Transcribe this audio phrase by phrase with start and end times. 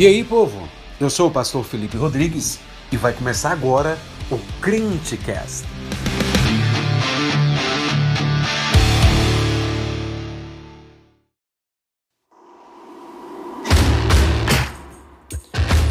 [0.00, 0.66] E aí, povo?
[0.98, 2.58] Eu sou o pastor Felipe Rodrigues
[2.90, 3.98] e vai começar agora
[4.30, 5.66] o Crentecast.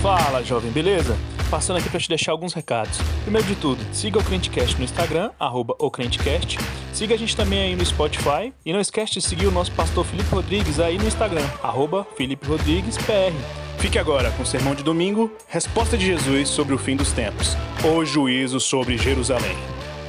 [0.01, 1.15] Fala, jovem, beleza?
[1.51, 2.97] Passando aqui para te deixar alguns recados.
[3.21, 6.57] Primeiro de tudo, siga o Crentecast no Instagram, arroba o Crentecast.
[6.93, 8.51] Siga a gente também aí no Spotify.
[8.65, 12.47] E não esquece de seguir o nosso pastor Felipe Rodrigues aí no Instagram, arroba Felipe
[12.47, 13.68] Rodrigues PR.
[13.79, 17.55] Fique agora com o sermão de domingo, resposta de Jesus sobre o fim dos tempos,
[17.81, 19.55] o juízo sobre Jerusalém.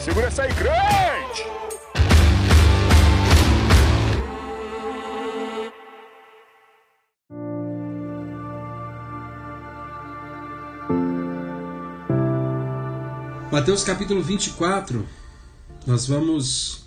[0.01, 1.45] Segura essa aí, crente!
[13.53, 15.07] Mateus capítulo 24,
[15.87, 16.87] nós vamos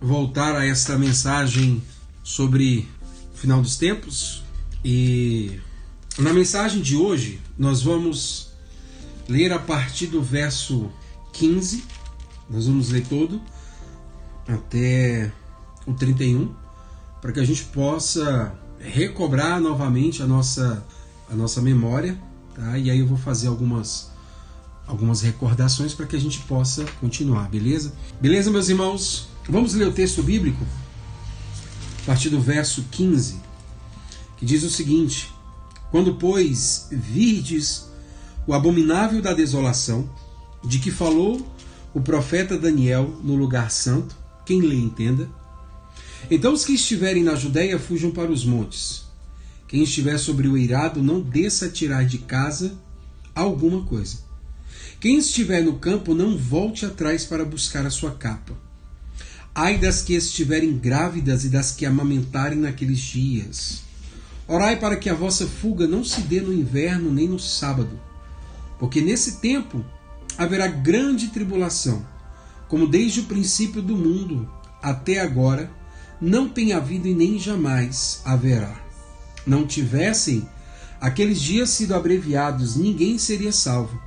[0.00, 1.82] voltar a esta mensagem
[2.22, 2.88] sobre
[3.34, 4.44] o final dos tempos
[4.84, 5.60] e
[6.18, 8.52] na mensagem de hoje nós vamos
[9.28, 10.90] ler a partir do verso
[11.32, 11.84] 15,
[12.50, 13.40] nós vamos ler todo
[14.46, 15.32] até
[15.86, 16.54] o 31,
[17.20, 20.84] para que a gente possa recobrar novamente a nossa,
[21.30, 22.18] a nossa memória,
[22.54, 22.76] tá?
[22.76, 24.10] E aí eu vou fazer algumas
[24.84, 27.94] algumas recordações para que a gente possa continuar, beleza?
[28.20, 29.28] Beleza, meus irmãos?
[29.48, 30.66] Vamos ler o texto bíblico
[32.02, 33.40] a partir do verso 15,
[34.36, 35.32] que diz o seguinte:
[35.92, 37.86] Quando, pois, virdes
[38.46, 40.10] o abominável da desolação,
[40.64, 41.46] de que falou
[41.92, 45.28] o profeta Daniel no lugar santo, quem lê entenda.
[46.30, 49.04] Então os que estiverem na Judéia fujam para os montes.
[49.68, 52.74] Quem estiver sobre o eirado não desça a tirar de casa
[53.34, 54.16] alguma coisa.
[54.98, 58.54] Quem estiver no campo não volte atrás para buscar a sua capa.
[59.54, 63.91] Ai das que estiverem grávidas e das que amamentarem naqueles dias.
[64.46, 67.98] Orai para que a vossa fuga não se dê no inverno nem no sábado,
[68.78, 69.84] porque nesse tempo
[70.36, 72.04] haverá grande tribulação,
[72.68, 74.50] como desde o princípio do mundo
[74.82, 75.70] até agora
[76.20, 78.80] não tem havido e nem jamais haverá.
[79.46, 80.48] Não tivessem
[81.00, 84.00] aqueles dias sido abreviados, ninguém seria salvo,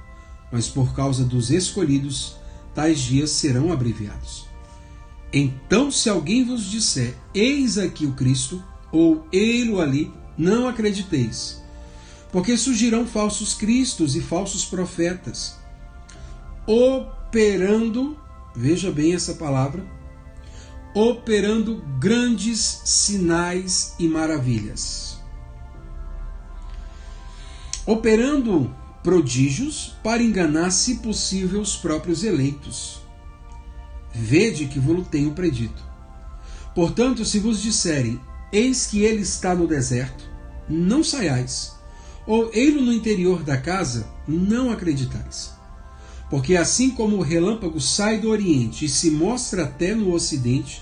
[0.51, 2.37] mas por causa dos escolhidos,
[2.73, 4.47] tais dias serão abreviados.
[5.31, 11.61] Então, se alguém vos disser, eis aqui o Cristo, ou ei-lo ali, não acrediteis,
[12.31, 15.55] porque surgirão falsos cristos e falsos profetas,
[16.67, 18.17] operando,
[18.55, 19.85] veja bem essa palavra,
[20.93, 25.17] operando grandes sinais e maravilhas.
[27.85, 33.01] Operando prodígios para enganar, se possível, os próprios eleitos.
[34.11, 35.83] Vede que vos tenho predito.
[36.73, 38.19] Portanto, se vos disserem,
[38.55, 40.29] eis que ele está no deserto,
[40.69, 41.73] não saiais,
[42.25, 45.53] ou ele no interior da casa, não acreditais.
[46.29, 50.81] Porque assim como o relâmpago sai do oriente e se mostra até no ocidente,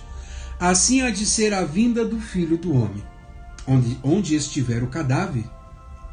[0.59, 3.03] assim há de ser a vinda do filho do homem.
[3.67, 5.45] Onde, onde estiver o cadáver,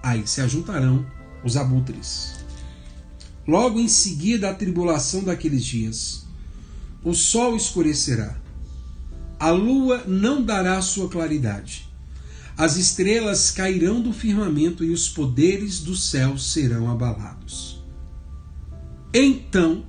[0.03, 1.05] aí se ajuntarão
[1.45, 2.35] os abutres.
[3.47, 6.25] Logo em seguida a tribulação daqueles dias,
[7.05, 8.37] o sol escurecerá,
[9.41, 11.89] a lua não dará sua claridade,
[12.59, 17.83] as estrelas cairão do firmamento e os poderes do céu serão abalados.
[19.15, 19.83] Então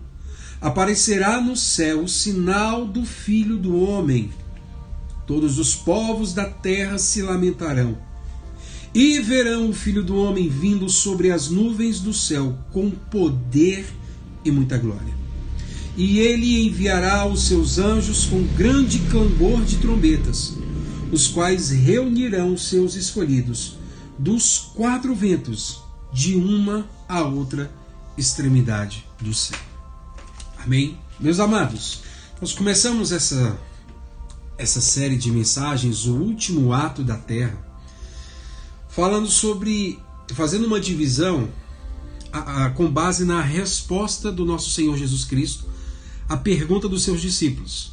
[0.62, 4.32] aparecerá no céu o sinal do Filho do Homem.
[5.28, 7.98] Todos os povos da terra se lamentarão
[8.94, 13.86] e verão o Filho do Homem vindo sobre as nuvens do céu com poder
[14.46, 15.21] e muita glória.
[15.96, 20.58] E ele enviará os seus anjos com grande clangor de trombetas,
[21.12, 23.78] os quais reunirão seus escolhidos
[24.18, 25.82] dos quatro ventos,
[26.14, 27.72] de uma a outra
[28.18, 29.60] extremidade do céu.
[30.58, 30.98] Amém?
[31.20, 32.04] Meus amados,
[32.40, 33.58] nós começamos essa,
[34.58, 37.72] essa série de mensagens, o último ato da terra
[38.92, 39.98] falando sobre
[40.34, 41.50] fazendo uma divisão
[42.32, 45.66] a, a, com base na resposta do nosso Senhor Jesus Cristo
[46.32, 47.92] à pergunta dos seus discípulos.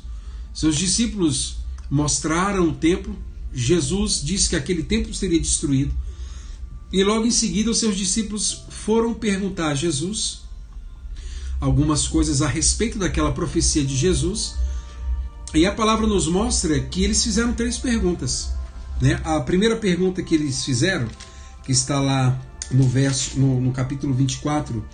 [0.54, 1.56] Seus discípulos
[1.90, 3.16] mostraram o templo,
[3.52, 5.92] Jesus disse que aquele templo seria destruído,
[6.92, 10.42] e logo em seguida os seus discípulos foram perguntar a Jesus
[11.60, 14.54] algumas coisas a respeito daquela profecia de Jesus,
[15.52, 18.52] e a palavra nos mostra que eles fizeram três perguntas.
[19.00, 19.20] Né?
[19.24, 21.08] A primeira pergunta que eles fizeram,
[21.64, 24.84] que está lá no, verso, no, no capítulo 24,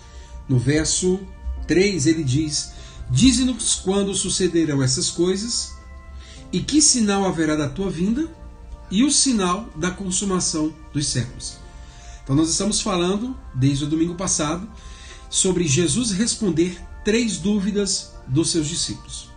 [0.49, 1.19] no verso
[1.67, 2.74] 3, ele diz:
[3.09, 5.73] Dize-nos quando sucederão essas coisas,
[6.51, 8.29] e que sinal haverá da tua vinda,
[8.89, 11.57] e o sinal da consumação dos séculos.
[12.23, 14.67] Então nós estamos falando, desde o domingo passado,
[15.29, 19.29] sobre Jesus responder três dúvidas dos seus discípulos.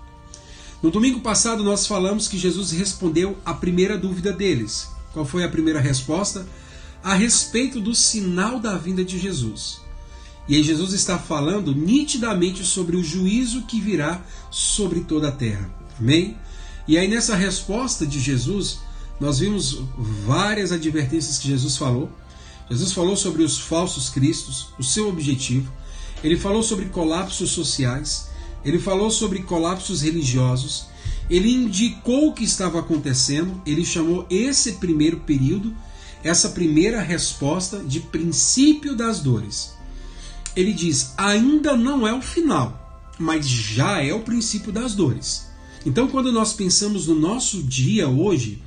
[0.83, 4.89] No domingo passado nós falamos que Jesus respondeu a primeira dúvida deles.
[5.13, 6.47] Qual foi a primeira resposta?
[7.03, 9.81] A respeito do sinal da vinda de Jesus.
[10.49, 15.71] E aí Jesus está falando nitidamente sobre o juízo que virá sobre toda a terra.
[16.01, 16.39] Amém?
[16.87, 18.79] E aí nessa resposta de Jesus,
[19.21, 19.83] nós vimos
[20.25, 22.11] várias advertências que Jesus falou.
[22.71, 25.71] Jesus falou sobre os falsos cristos, o seu objetivo.
[26.25, 28.29] Ele falou sobre colapsos sociais.
[28.65, 30.87] Ele falou sobre colapsos religiosos.
[31.29, 33.61] Ele indicou o que estava acontecendo.
[33.67, 35.77] Ele chamou esse primeiro período,
[36.25, 39.78] essa primeira resposta de princípio das dores.
[40.59, 45.47] Ele diz: ainda não é o final, mas já é o princípio das dores.
[45.87, 48.61] Então, quando nós pensamos no nosso dia hoje,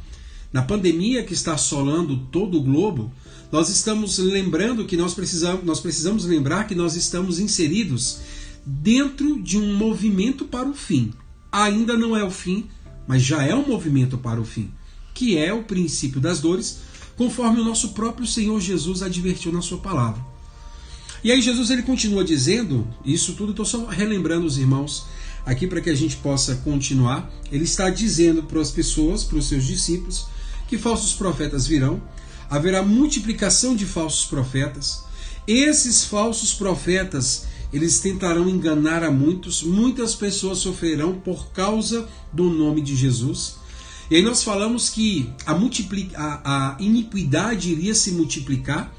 [0.53, 3.11] na pandemia que está assolando todo o globo,
[3.51, 8.19] nós estamos lembrando que nós precisamos, nós precisamos lembrar que nós estamos inseridos
[8.65, 11.11] dentro de um movimento para o fim.
[11.51, 12.69] Ainda não é o fim,
[13.05, 14.71] mas já é um movimento para o fim,
[15.13, 16.79] que é o princípio das dores,
[17.17, 20.30] conforme o nosso próprio Senhor Jesus advertiu na sua palavra.
[21.23, 25.05] E aí Jesus ele continua dizendo, isso tudo estou só relembrando os irmãos
[25.45, 27.31] aqui para que a gente possa continuar.
[27.51, 30.25] Ele está dizendo para as pessoas, para os seus discípulos,
[30.67, 32.01] que falsos profetas virão,
[32.49, 35.03] haverá multiplicação de falsos profetas.
[35.47, 42.81] Esses falsos profetas, eles tentarão enganar a muitos, muitas pessoas sofrerão por causa do nome
[42.81, 43.55] de Jesus.
[44.09, 48.93] E aí nós falamos que a, a, a iniquidade iria se multiplicar,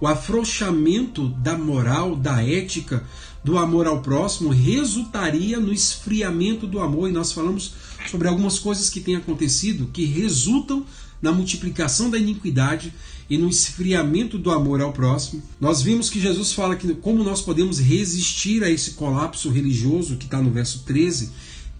[0.00, 3.04] o afrouxamento da moral, da ética,
[3.42, 7.08] do amor ao próximo resultaria no esfriamento do amor.
[7.08, 7.74] E nós falamos
[8.10, 10.84] sobre algumas coisas que têm acontecido que resultam
[11.22, 12.92] na multiplicação da iniquidade
[13.28, 15.42] e no esfriamento do amor ao próximo.
[15.60, 20.26] Nós vimos que Jesus fala que como nós podemos resistir a esse colapso religioso que
[20.26, 21.30] está no verso 13.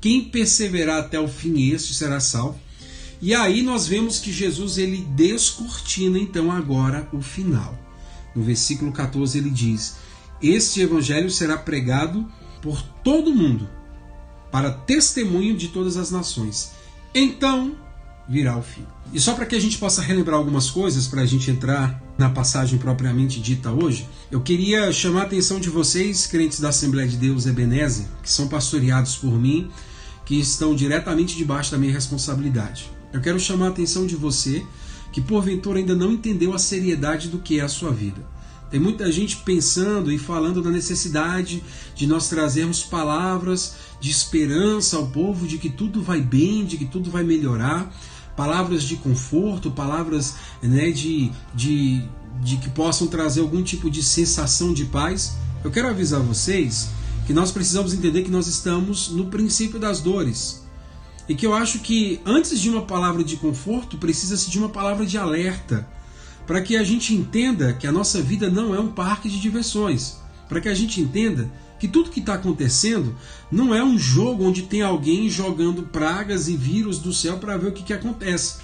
[0.01, 2.59] Quem perseverar até o fim, este será salvo.
[3.21, 7.86] E aí nós vemos que Jesus ele descortina então agora o final.
[8.37, 9.97] No versículo 14 ele diz:
[10.43, 12.29] Este evangelho será pregado
[12.61, 13.67] por todo mundo,
[14.53, 16.73] para testemunho de todas as nações.
[17.15, 17.75] Então
[18.29, 18.85] virá o fim.
[19.13, 22.29] E só para que a gente possa relembrar algumas coisas, para a gente entrar na
[22.29, 27.17] passagem propriamente dita hoje, eu queria chamar a atenção de vocês, crentes da Assembleia de
[27.17, 29.71] Deus Ebenezer, que são pastoreados por mim,
[30.25, 32.91] que estão diretamente debaixo da minha responsabilidade.
[33.13, 34.67] Eu quero chamar a atenção de você
[35.17, 38.23] que porventura ainda não entendeu a seriedade do que é a sua vida.
[38.71, 41.65] Tem muita gente pensando e falando da necessidade
[41.95, 46.85] de nós trazermos palavras de esperança ao povo de que tudo vai bem, de que
[46.85, 47.91] tudo vai melhorar,
[48.37, 52.05] palavras de conforto, palavras né, de, de,
[52.43, 55.35] de que possam trazer algum tipo de sensação de paz.
[55.65, 56.91] Eu quero avisar vocês
[57.27, 60.66] que nós precisamos entender que nós estamos no princípio das dores.
[61.29, 65.05] E que eu acho que antes de uma palavra de conforto, precisa-se de uma palavra
[65.05, 65.87] de alerta,
[66.47, 70.19] para que a gente entenda que a nossa vida não é um parque de diversões,
[70.49, 73.15] para que a gente entenda que tudo que está acontecendo
[73.51, 77.69] não é um jogo onde tem alguém jogando pragas e vírus do céu para ver
[77.69, 78.59] o que, que acontece.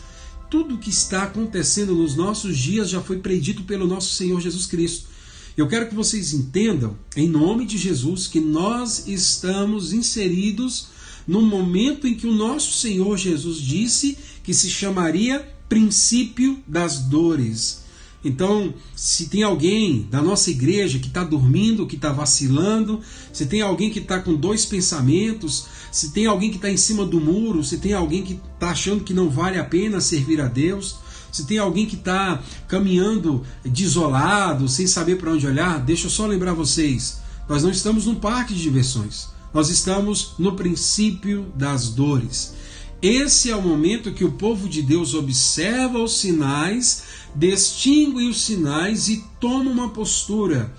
[0.48, 5.08] Tudo que está acontecendo nos nossos dias já foi predito pelo nosso Senhor Jesus Cristo.
[5.56, 10.88] Eu quero que vocês entendam, em nome de Jesus, que nós estamos inseridos
[11.26, 17.82] no momento em que o nosso Senhor Jesus disse que se chamaria princípio das dores.
[18.24, 23.00] Então, se tem alguém da nossa igreja que está dormindo, que está vacilando,
[23.32, 27.04] se tem alguém que está com dois pensamentos, se tem alguém que está em cima
[27.04, 30.46] do muro, se tem alguém que está achando que não vale a pena servir a
[30.46, 30.96] Deus,
[31.32, 36.26] se tem alguém que está caminhando desolado, sem saber para onde olhar, deixa eu só
[36.26, 42.54] lembrar vocês: nós não estamos num parque de diversões, nós estamos no princípio das dores.
[43.00, 47.02] Esse é o momento que o povo de Deus observa os sinais
[47.34, 50.72] distingue os sinais e toma uma postura.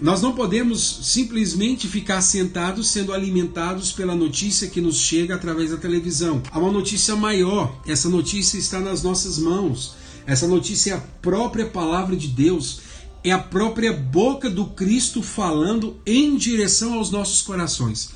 [0.00, 5.78] Nós não podemos simplesmente ficar sentados sendo alimentados pela notícia que nos chega através da
[5.78, 6.42] televisão.
[6.50, 9.94] Há uma notícia maior, essa notícia está nas nossas mãos.
[10.26, 12.80] Essa notícia é a própria palavra de Deus,
[13.26, 18.10] é a própria boca do Cristo falando em direção aos nossos corações.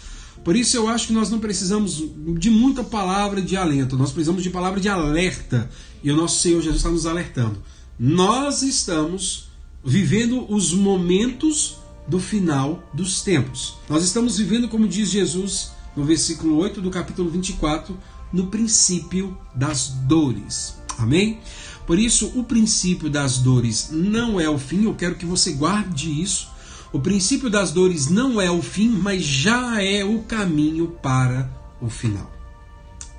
[0.45, 2.03] Por isso eu acho que nós não precisamos
[2.39, 5.69] de muita palavra de alento, nós precisamos de palavra de alerta
[6.03, 7.61] e o nosso Senhor Jesus está nos alertando.
[7.99, 9.49] Nós estamos
[9.85, 11.77] vivendo os momentos
[12.07, 13.75] do final dos tempos.
[13.89, 17.97] Nós estamos vivendo, como diz Jesus no versículo 8 do capítulo 24,
[18.33, 20.80] no princípio das dores.
[21.01, 21.41] Amém?
[21.87, 26.23] Por isso, o princípio das dores não é o fim, eu quero que você guarde
[26.23, 26.49] isso.
[26.93, 31.89] O princípio das dores não é o fim, mas já é o caminho para o
[31.89, 32.31] final.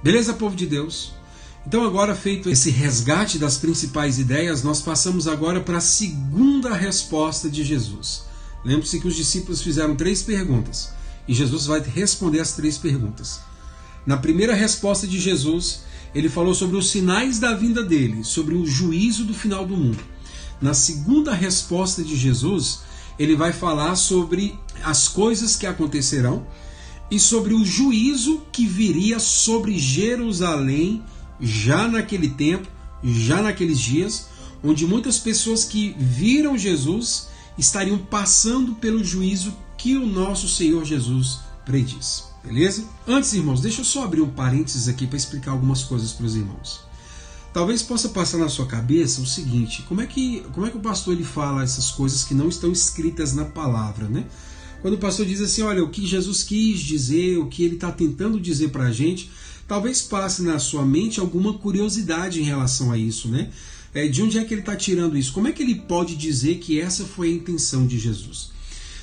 [0.04, 1.14] Beleza, povo de Deus?
[1.66, 7.50] Então, agora feito esse resgate das principais ideias, nós passamos agora para a segunda resposta
[7.50, 8.24] de Jesus.
[8.64, 10.92] Lembre-se que os discípulos fizeram três perguntas
[11.28, 13.40] e Jesus vai responder as três perguntas.
[14.06, 15.82] Na primeira resposta de Jesus,
[16.14, 20.00] ele falou sobre os sinais da vinda dele, sobre o juízo do final do mundo.
[20.62, 22.82] Na segunda resposta de Jesus,
[23.18, 26.46] ele vai falar sobre as coisas que acontecerão
[27.10, 31.04] e sobre o juízo que viria sobre Jerusalém
[31.40, 32.68] já naquele tempo,
[33.04, 34.28] já naqueles dias,
[34.64, 37.28] onde muitas pessoas que viram Jesus
[37.58, 42.31] estariam passando pelo juízo que o nosso Senhor Jesus prediz.
[42.44, 42.84] Beleza?
[43.08, 46.36] Antes, irmãos, deixa eu só abrir um parênteses aqui para explicar algumas coisas para os
[46.36, 46.82] irmãos.
[47.54, 50.82] Talvez possa passar na sua cabeça o seguinte: como é que, como é que o
[50.82, 54.26] pastor ele fala essas coisas que não estão escritas na palavra, né?
[54.82, 57.92] Quando o pastor diz assim, olha, o que Jesus quis dizer, o que ele está
[57.92, 59.30] tentando dizer para a gente,
[59.68, 63.52] talvez passe na sua mente alguma curiosidade em relação a isso, né?
[63.94, 65.34] É, de onde é que ele está tirando isso?
[65.34, 68.52] Como é que ele pode dizer que essa foi a intenção de Jesus?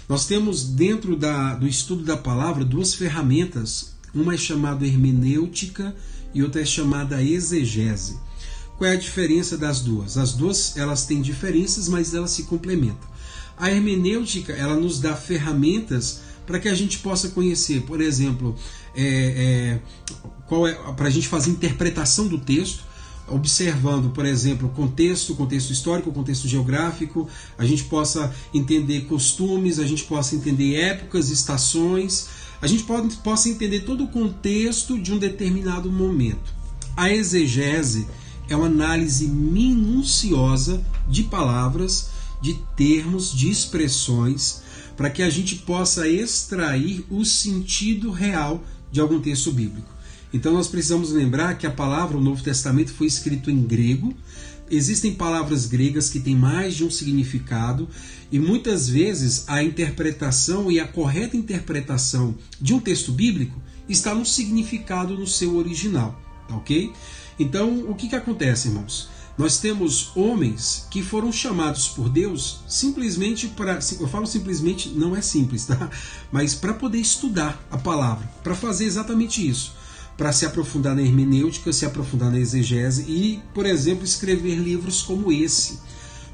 [0.08, 5.94] Nós temos dentro da, do estudo da palavra duas ferramentas, uma é chamada hermenêutica
[6.32, 8.18] e outra é chamada exegese.
[8.78, 10.16] Qual é a diferença das duas?
[10.16, 13.08] As duas elas têm diferenças, mas elas se complementam.
[13.58, 18.56] A hermenêutica ela nos dá ferramentas para que a gente possa conhecer, por exemplo,
[18.94, 19.80] é, é,
[20.46, 22.87] qual é para a gente fazer interpretação do texto
[23.30, 30.04] observando, por exemplo, contexto, contexto histórico, contexto geográfico, a gente possa entender costumes, a gente
[30.04, 32.28] possa entender épocas, estações,
[32.60, 36.52] a gente pode, possa entender todo o contexto de um determinado momento.
[36.96, 38.08] A exegese
[38.48, 44.62] é uma análise minuciosa de palavras, de termos, de expressões,
[44.96, 49.97] para que a gente possa extrair o sentido real de algum texto bíblico.
[50.32, 54.14] Então nós precisamos lembrar que a palavra, o Novo Testamento, foi escrito em grego.
[54.70, 57.88] Existem palavras gregas que têm mais de um significado
[58.30, 63.58] e muitas vezes a interpretação e a correta interpretação de um texto bíblico
[63.88, 66.92] está no significado no seu original, tá ok?
[67.38, 69.08] Então o que, que acontece, irmãos?
[69.38, 73.78] Nós temos homens que foram chamados por Deus simplesmente para.
[73.98, 75.88] Eu falo simplesmente, não é simples, tá?
[76.30, 79.78] Mas para poder estudar a palavra, para fazer exatamente isso
[80.18, 85.30] para se aprofundar na hermenêutica, se aprofundar na exegese e, por exemplo, escrever livros como
[85.30, 85.78] esse.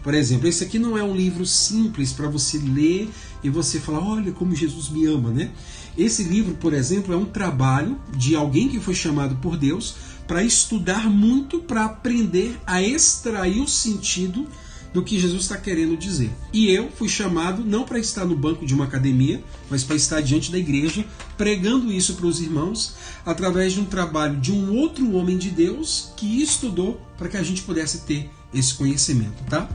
[0.02, 3.10] Por exemplo, esse aqui não é um livro simples para você ler
[3.42, 5.50] e você falar, olha como Jesus me ama, né?
[5.96, 9.94] Esse livro, por exemplo, é um trabalho de alguém que foi chamado por Deus
[10.26, 14.48] para estudar muito, para aprender a extrair o sentido
[14.94, 16.30] do que Jesus está querendo dizer.
[16.52, 20.20] E eu fui chamado não para estar no banco de uma academia, mas para estar
[20.20, 21.04] diante da igreja,
[21.36, 22.94] pregando isso para os irmãos,
[23.26, 27.42] através de um trabalho de um outro homem de Deus que estudou para que a
[27.42, 29.68] gente pudesse ter esse conhecimento, tá?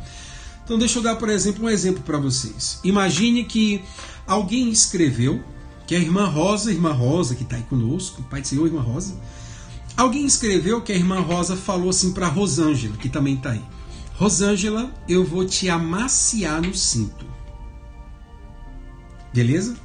[0.64, 2.80] Então deixa eu dar, por exemplo, um exemplo para vocês.
[2.86, 3.82] Imagine que
[4.26, 5.44] alguém escreveu,
[5.86, 9.20] que a irmã Rosa, irmã Rosa que está aí conosco, Pai do Senhor, irmã Rosa,
[9.98, 13.79] alguém escreveu que a irmã Rosa falou assim para Rosângela, que também está aí.
[14.20, 17.26] Rosângela, eu vou te amaciar no cinto.
[19.34, 19.78] Beleza?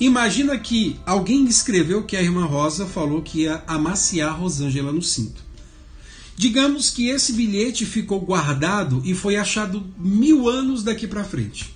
[0.00, 5.44] Imagina que alguém escreveu que a irmã Rosa falou que ia amaciar Rosângela no cinto.
[6.34, 11.72] Digamos que esse bilhete ficou guardado e foi achado mil anos daqui para frente.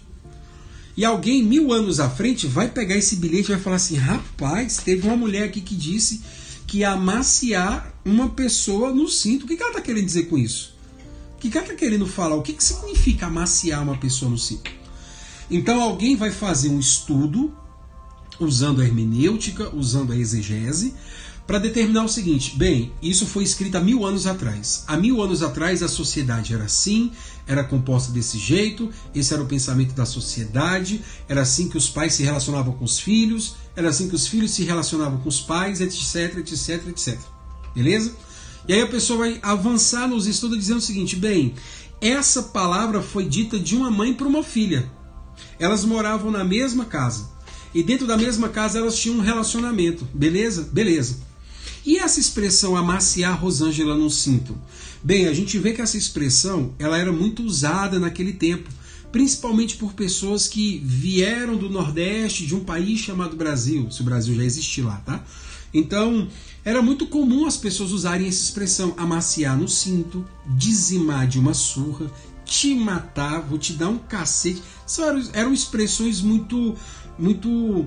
[0.96, 4.78] E alguém mil anos à frente vai pegar esse bilhete e vai falar assim: rapaz,
[4.78, 6.20] teve uma mulher aqui que disse
[6.66, 9.44] que ia amaciar uma pessoa no cinto.
[9.44, 10.74] O que ela está querendo dizer com isso?
[11.50, 12.36] Que ela está querendo falar?
[12.36, 14.72] O que, que significa amaciar uma pessoa no ciclo?
[15.50, 17.54] Então alguém vai fazer um estudo
[18.38, 20.94] usando a hermenêutica, usando a exegese,
[21.46, 24.84] para determinar o seguinte: bem, isso foi escrito há mil anos atrás.
[24.86, 27.12] Há mil anos atrás a sociedade era assim,
[27.46, 32.14] era composta desse jeito, esse era o pensamento da sociedade, era assim que os pais
[32.14, 35.80] se relacionavam com os filhos, era assim que os filhos se relacionavam com os pais,
[35.80, 37.18] etc, etc, etc.
[37.74, 38.14] Beleza?
[38.68, 41.54] E aí a pessoa vai avançar nos estudos dizendo o seguinte: bem,
[42.00, 44.90] essa palavra foi dita de uma mãe para uma filha.
[45.58, 47.28] Elas moravam na mesma casa.
[47.74, 50.08] E dentro da mesma casa elas tinham um relacionamento.
[50.14, 50.68] Beleza?
[50.72, 51.18] Beleza.
[51.84, 54.58] E essa expressão amaciar Rosângela no cinto?
[55.02, 58.68] Bem, a gente vê que essa expressão ela era muito usada naquele tempo,
[59.12, 64.34] principalmente por pessoas que vieram do Nordeste de um país chamado Brasil, se o Brasil
[64.34, 65.24] já existir lá, tá?
[65.72, 66.28] Então,
[66.66, 72.10] era muito comum as pessoas usarem essa expressão, amaciar no cinto, dizimar de uma surra,
[72.44, 74.60] te matar, vou te dar um cacete.
[74.98, 76.74] Eram, eram expressões muito,
[77.16, 77.86] muito,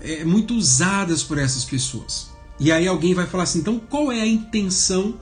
[0.00, 2.30] é, muito usadas por essas pessoas.
[2.58, 5.14] E aí alguém vai falar assim, então qual é a intenção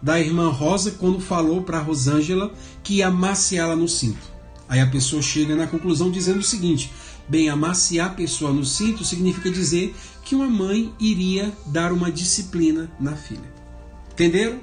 [0.00, 4.32] da irmã Rosa quando falou para Rosângela que ia amaciá-la no cinto?
[4.68, 6.92] Aí a pessoa chega na conclusão dizendo o seguinte:
[7.28, 9.92] bem, amaciar a pessoa no cinto significa dizer
[10.24, 13.52] que uma mãe iria dar uma disciplina na filha.
[14.12, 14.58] Entenderam?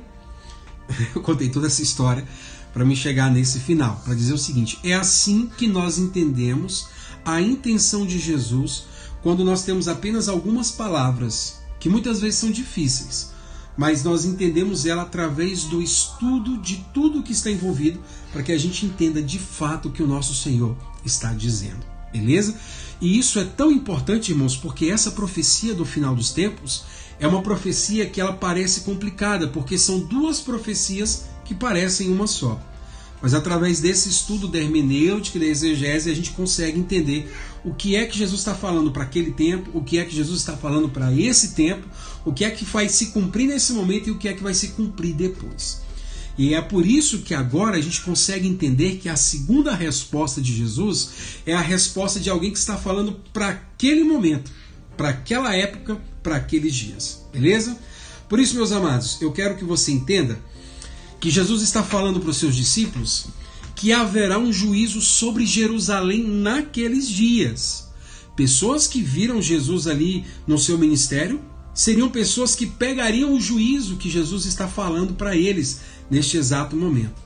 [1.15, 2.27] Eu contei toda essa história
[2.73, 6.87] para me chegar nesse final, para dizer o seguinte: é assim que nós entendemos
[7.23, 8.85] a intenção de Jesus
[9.21, 13.31] quando nós temos apenas algumas palavras que muitas vezes são difíceis,
[13.77, 17.99] mas nós entendemos ela através do estudo de tudo que está envolvido
[18.31, 20.75] para que a gente entenda de fato o que o nosso Senhor
[21.05, 21.90] está dizendo.
[22.11, 22.55] Beleza?
[22.99, 26.83] E isso é tão importante, irmãos, porque essa profecia do final dos tempos
[27.19, 32.59] é uma profecia que ela parece complicada, porque são duas profecias que parecem uma só.
[33.21, 37.31] Mas através desse estudo da hermenêutica e da exegese, a gente consegue entender
[37.63, 40.39] o que é que Jesus está falando para aquele tempo, o que é que Jesus
[40.39, 41.87] está falando para esse tempo,
[42.25, 44.55] o que é que vai se cumprir nesse momento e o que é que vai
[44.55, 45.81] se cumprir depois.
[46.37, 50.55] E é por isso que agora a gente consegue entender que a segunda resposta de
[50.55, 51.09] Jesus
[51.45, 54.51] é a resposta de alguém que está falando para aquele momento,
[54.95, 57.25] para aquela época, para aqueles dias.
[57.31, 57.77] Beleza?
[58.29, 60.39] Por isso, meus amados, eu quero que você entenda
[61.19, 63.27] que Jesus está falando para os seus discípulos
[63.75, 67.89] que haverá um juízo sobre Jerusalém naqueles dias.
[68.35, 71.41] Pessoas que viram Jesus ali no seu ministério
[71.73, 77.21] seriam pessoas que pegariam o juízo que Jesus está falando para eles neste exato momento.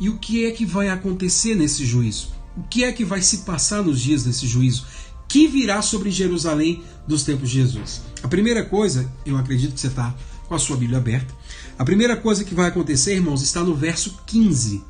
[0.00, 2.32] E o que é que vai acontecer nesse juízo?
[2.56, 4.86] O que é que vai se passar nos dias desse juízo?
[5.28, 8.00] Que virá sobre Jerusalém dos tempos de Jesus?
[8.22, 10.14] A primeira coisa, eu acredito que você está
[10.48, 11.32] com a sua Bíblia aberta.
[11.78, 14.82] A primeira coisa que vai acontecer, irmãos, está no verso 15.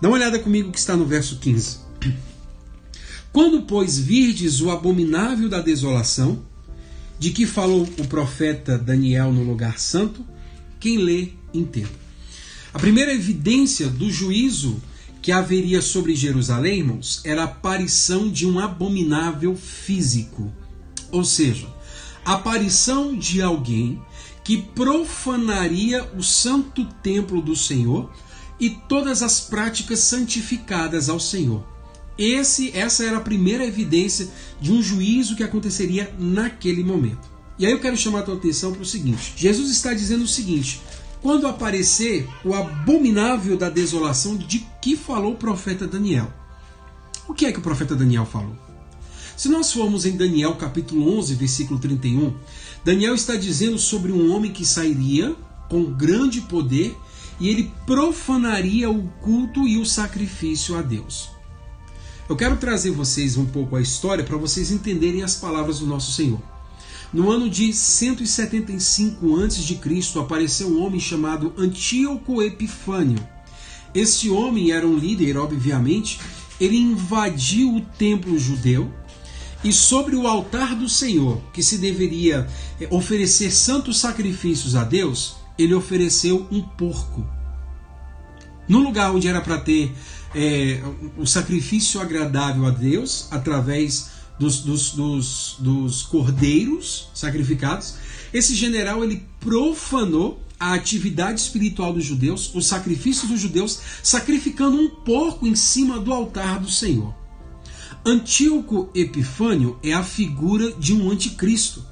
[0.00, 1.78] Dá uma olhada comigo que está no verso 15.
[3.30, 6.42] Quando, pois, virdes o abominável da desolação,
[7.18, 10.24] de que falou o profeta Daniel no lugar santo,
[10.80, 12.03] quem lê, entenda.
[12.74, 14.82] A primeira evidência do juízo
[15.22, 20.52] que haveria sobre Jerusalém, irmãos, era a aparição de um abominável físico.
[21.12, 21.68] Ou seja,
[22.24, 24.02] a aparição de alguém
[24.42, 28.12] que profanaria o santo templo do Senhor
[28.58, 31.64] e todas as práticas santificadas ao Senhor.
[32.18, 34.28] Esse, essa era a primeira evidência
[34.60, 37.32] de um juízo que aconteceria naquele momento.
[37.56, 40.28] E aí eu quero chamar a tua atenção para o seguinte: Jesus está dizendo o
[40.28, 40.80] seguinte:
[41.24, 46.30] quando aparecer o abominável da desolação de que falou o profeta Daniel.
[47.26, 48.54] O que é que o profeta Daniel falou?
[49.34, 52.34] Se nós formos em Daniel capítulo 11, versículo 31,
[52.84, 55.34] Daniel está dizendo sobre um homem que sairia
[55.70, 56.94] com grande poder
[57.40, 61.30] e ele profanaria o culto e o sacrifício a Deus.
[62.28, 66.12] Eu quero trazer vocês um pouco a história para vocês entenderem as palavras do nosso
[66.12, 66.53] Senhor.
[67.14, 73.24] No ano de 175 a.C., apareceu um homem chamado Antíoco Epifânio.
[73.94, 76.18] Esse homem era um líder, obviamente,
[76.60, 78.92] ele invadiu o templo judeu
[79.62, 82.48] e sobre o altar do Senhor, que se deveria
[82.80, 87.24] eh, oferecer santos sacrifícios a Deus, ele ofereceu um porco.
[88.66, 89.94] No lugar onde era para ter
[90.34, 90.82] é,
[91.16, 97.94] o sacrifício agradável a Deus, através dos, dos, dos, dos cordeiros sacrificados,
[98.32, 104.88] esse general ele profanou a atividade espiritual dos judeus, os sacrifícios dos judeus, sacrificando um
[104.88, 107.14] porco em cima do altar do Senhor.
[108.06, 111.84] Antíoco Epifânio é a figura de um anticristo,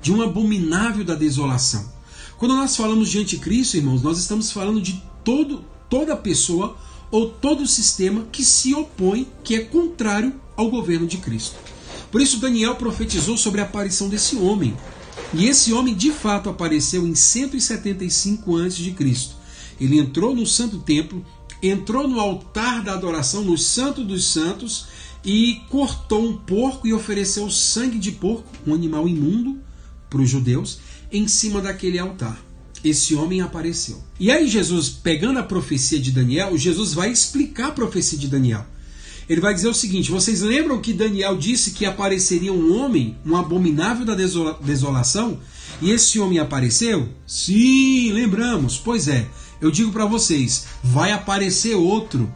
[0.00, 1.90] de um abominável da desolação.
[2.36, 6.76] Quando nós falamos de anticristo, irmãos, nós estamos falando de todo, toda pessoa
[7.10, 11.56] ou todo sistema que se opõe, que é contrário ao governo de Cristo.
[12.12, 14.76] Por isso Daniel profetizou sobre a aparição desse homem.
[15.32, 18.94] E esse homem de fato apareceu em 175 a.C.
[19.80, 21.24] Ele entrou no santo templo,
[21.62, 24.86] entrou no altar da adoração, no santo dos santos,
[25.24, 29.58] e cortou um porco e ofereceu sangue de porco, um animal imundo,
[30.10, 32.38] para os judeus, em cima daquele altar.
[32.84, 34.02] Esse homem apareceu.
[34.20, 38.66] E aí, Jesus, pegando a profecia de Daniel, Jesus vai explicar a profecia de Daniel.
[39.28, 43.36] Ele vai dizer o seguinte: vocês lembram que Daniel disse que apareceria um homem, um
[43.36, 45.38] abominável da desola desolação?
[45.80, 47.08] E esse homem apareceu?
[47.26, 48.78] Sim, lembramos.
[48.78, 49.28] Pois é,
[49.60, 52.32] eu digo para vocês: vai aparecer outro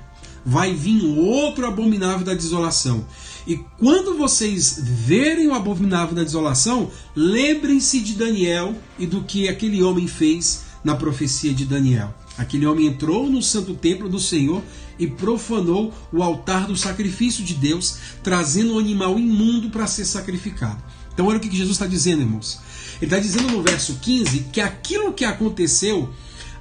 [0.47, 3.05] vai vir outro abominável da desolação.
[3.49, 9.83] E quando vocês verem o abominável da desolação, lembrem-se de Daniel e do que aquele
[9.83, 12.15] homem fez na profecia de Daniel.
[12.39, 14.63] Aquele homem entrou no santo templo do Senhor
[14.99, 20.83] e profanou o altar do sacrifício de Deus, trazendo um animal imundo para ser sacrificado.
[21.13, 22.61] Então, olha o que Jesus está dizendo, irmãos.
[23.01, 26.11] Ele está dizendo no verso 15 que aquilo que aconteceu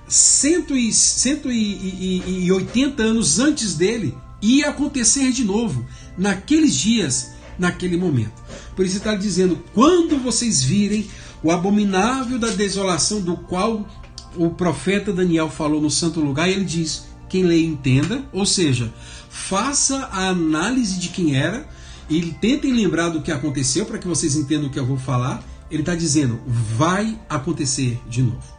[0.08, 5.86] 180 anos antes dele ia acontecer de novo,
[6.18, 8.44] naqueles dias, naquele momento.
[8.76, 11.08] Por isso ele está dizendo: quando vocês virem
[11.44, 13.88] o abominável da desolação do qual
[14.38, 18.94] o profeta Daniel falou no santo lugar, ele diz: quem lê entenda, ou seja,
[19.30, 21.68] faça a análise de quem era
[22.10, 25.44] e tentem lembrar do que aconteceu para que vocês entendam o que eu vou falar.
[25.70, 28.56] Ele está dizendo: vai acontecer de novo.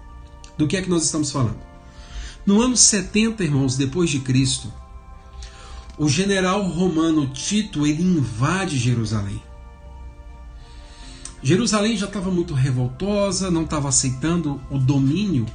[0.59, 1.59] Do que é que nós estamos falando?
[2.45, 4.73] No ano 70, irmãos, depois de Cristo,
[5.99, 9.43] o general romano Tito ele invade Jerusalém.
[11.43, 15.47] Jerusalém já estava muito revoltosa, não estava aceitando o domínio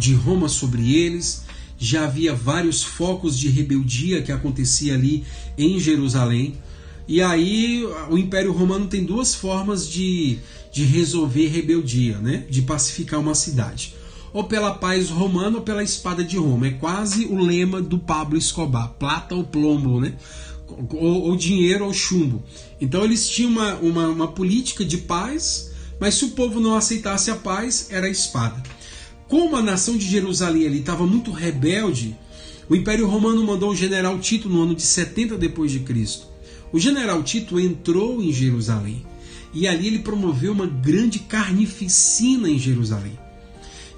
[0.00, 1.44] de Roma sobre eles.
[1.78, 5.24] Já havia vários focos de rebeldia que acontecia ali
[5.56, 6.54] em Jerusalém.
[7.06, 10.38] E aí o Império Romano tem duas formas de,
[10.72, 12.44] de resolver rebeldia, né?
[12.48, 13.94] de pacificar uma cidade
[14.32, 16.68] ou pela paz romana ou pela espada de Roma.
[16.68, 20.14] É quase o lema do Pablo Escobar: plata ou plombo, né?
[20.92, 22.42] ou, ou dinheiro ou chumbo.
[22.80, 27.30] Então eles tinham uma, uma, uma política de paz, mas se o povo não aceitasse
[27.30, 28.62] a paz, era a espada.
[29.30, 32.16] Como a nação de Jerusalém estava muito rebelde,
[32.68, 36.26] o Império Romano mandou o general Tito no ano de 70 depois de Cristo.
[36.72, 39.06] O general Tito entrou em Jerusalém
[39.54, 43.16] e ali ele promoveu uma grande carnificina em Jerusalém.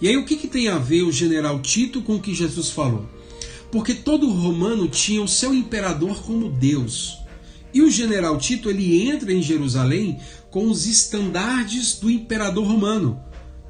[0.02, 2.68] E aí o que, que tem a ver o general Tito com o que Jesus
[2.68, 3.08] falou?
[3.70, 7.16] Porque todo romano tinha o seu imperador como Deus.
[7.72, 10.18] E o general Tito ele entra em Jerusalém
[10.50, 13.18] com os estandardes do imperador romano,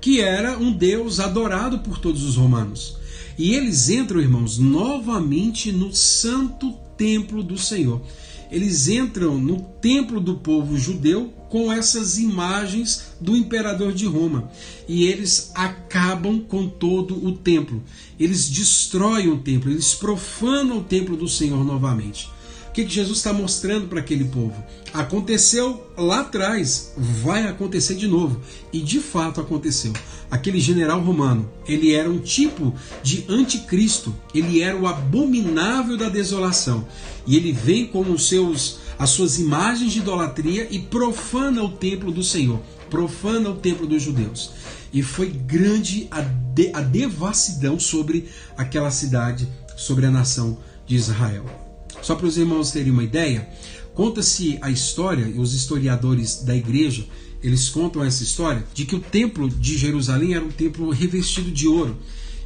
[0.03, 2.97] que era um deus adorado por todos os romanos.
[3.38, 8.03] E eles entram, irmãos, novamente no santo templo do Senhor.
[8.51, 14.51] Eles entram no templo do povo judeu com essas imagens do imperador de Roma.
[14.88, 17.81] E eles acabam com todo o templo.
[18.19, 22.29] Eles destroem o templo, eles profanam o templo do Senhor novamente.
[22.73, 24.65] O que, que Jesus está mostrando para aquele povo?
[24.95, 28.41] Aconteceu lá atrás, vai acontecer de novo.
[28.73, 29.93] E de fato aconteceu.
[30.31, 36.89] Aquele general romano, ele era um tipo de anticristo, ele era o abominável da desolação.
[37.27, 42.11] E ele vem com os seus as suas imagens de idolatria e profana o templo
[42.11, 42.59] do Senhor,
[42.89, 44.51] profana o templo dos judeus.
[44.95, 50.57] E foi grande a, de, a devassidão sobre aquela cidade, sobre a nação
[50.87, 51.72] de Israel.
[52.01, 53.49] Só para os irmãos terem uma ideia,
[53.95, 57.05] conta-se a história, e os historiadores da igreja,
[57.43, 61.67] eles contam essa história, de que o templo de Jerusalém era um templo revestido de
[61.67, 61.97] ouro.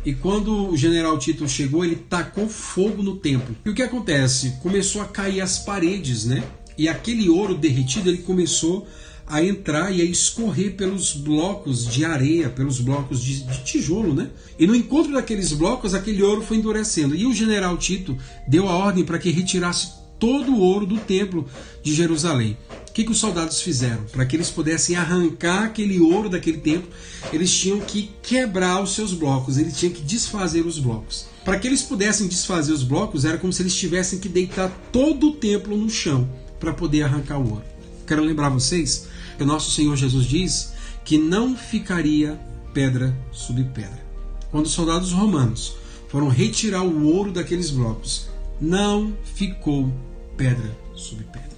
[0.05, 3.57] E quando o general Tito chegou, ele tacou fogo no templo.
[3.65, 4.55] E o que acontece?
[4.63, 6.45] Começou a cair as paredes, né?
[6.79, 8.87] E aquele ouro derretido, ele começou
[9.27, 14.31] a entrar e a escorrer pelos blocos de areia, pelos blocos de, de, tijolo, né?
[14.59, 17.15] E no encontro daqueles blocos, aquele ouro foi endurecendo.
[17.15, 21.47] E o general Tito deu a ordem para que retirasse todo o ouro do templo
[21.83, 22.57] de Jerusalém
[22.97, 24.05] que, que os soldados fizeram?
[24.05, 26.89] Para que eles pudessem arrancar aquele ouro daquele templo,
[27.31, 31.27] eles tinham que quebrar os seus blocos, eles tinham que desfazer os blocos.
[31.45, 35.29] Para que eles pudessem desfazer os blocos, era como se eles tivessem que deitar todo
[35.29, 36.27] o templo no chão
[36.59, 37.65] para poder arrancar o ouro.
[38.07, 39.06] Quero lembrar vocês
[39.37, 40.73] que nosso Senhor Jesus diz
[41.05, 42.39] que não ficaria
[42.73, 44.05] pedra sobre pedra.
[44.51, 45.77] Quando os soldados romanos
[46.09, 48.29] foram retirar o ouro daqueles blocos,
[48.61, 49.93] não ficou
[50.37, 51.57] pedra sobre pedra.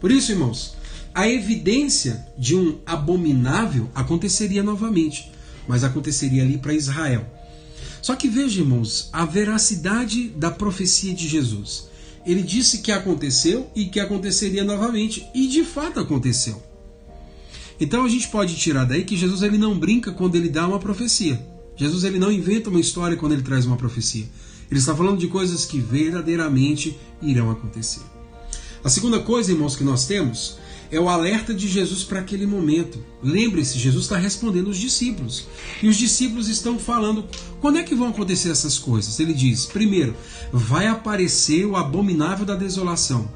[0.00, 0.76] Por isso, irmãos,
[1.14, 5.32] a evidência de um abominável aconteceria novamente,
[5.66, 7.26] mas aconteceria ali para Israel.
[8.02, 11.88] Só que veja, irmãos, a veracidade da profecia de Jesus.
[12.24, 16.62] Ele disse que aconteceu e que aconteceria novamente, e de fato aconteceu.
[17.80, 20.78] Então a gente pode tirar daí que Jesus ele não brinca quando ele dá uma
[20.78, 21.40] profecia.
[21.76, 24.26] Jesus ele não inventa uma história quando ele traz uma profecia.
[24.70, 28.00] Ele está falando de coisas que verdadeiramente irão acontecer.
[28.82, 30.56] A segunda coisa, irmãos, que nós temos
[30.90, 32.98] é o alerta de Jesus para aquele momento.
[33.22, 35.46] Lembre-se, Jesus está respondendo os discípulos.
[35.82, 37.24] E os discípulos estão falando:
[37.60, 39.18] quando é que vão acontecer essas coisas?
[39.18, 40.14] Ele diz: primeiro,
[40.52, 43.28] vai aparecer o abominável da desolação.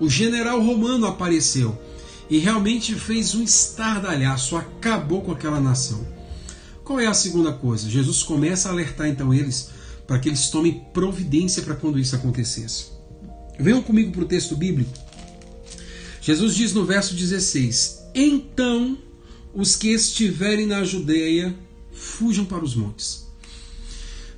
[0.00, 1.78] O general romano apareceu
[2.28, 6.06] e realmente fez um estardalhaço, acabou com aquela nação.
[6.82, 7.88] Qual é a segunda coisa?
[7.88, 9.70] Jesus começa a alertar então eles
[10.06, 12.86] para que eles tomem providência para quando isso acontecesse.
[13.58, 14.92] Venham comigo para o texto bíblico.
[16.20, 18.98] Jesus diz no verso 16: Então
[19.54, 21.54] os que estiverem na Judeia
[21.92, 23.26] fujam para os montes.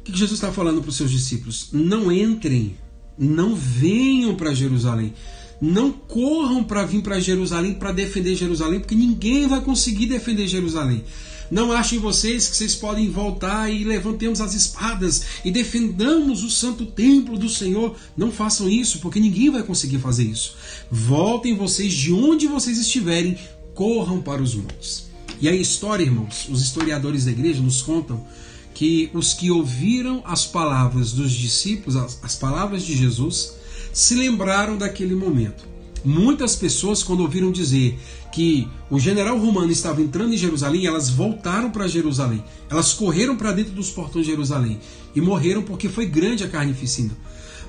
[0.00, 1.68] O que Jesus está falando para os seus discípulos?
[1.72, 2.76] Não entrem,
[3.18, 5.14] não venham para Jerusalém.
[5.60, 11.04] Não corram para vir para Jerusalém para defender Jerusalém, porque ninguém vai conseguir defender Jerusalém.
[11.50, 16.84] Não achem vocês que vocês podem voltar e levantemos as espadas e defendamos o santo
[16.84, 17.94] templo do Senhor.
[18.16, 20.56] Não façam isso, porque ninguém vai conseguir fazer isso.
[20.90, 23.38] Voltem vocês de onde vocês estiverem,
[23.74, 25.06] corram para os montes.
[25.40, 28.26] E a história, irmãos, os historiadores da igreja nos contam
[28.74, 33.52] que os que ouviram as palavras dos discípulos, as, as palavras de Jesus,
[33.96, 35.66] se lembraram daquele momento.
[36.04, 37.98] Muitas pessoas, quando ouviram dizer
[38.30, 42.44] que o general romano estava entrando em Jerusalém, elas voltaram para Jerusalém.
[42.68, 44.78] Elas correram para dentro dos portões de Jerusalém
[45.14, 47.16] e morreram porque foi grande a carnificina.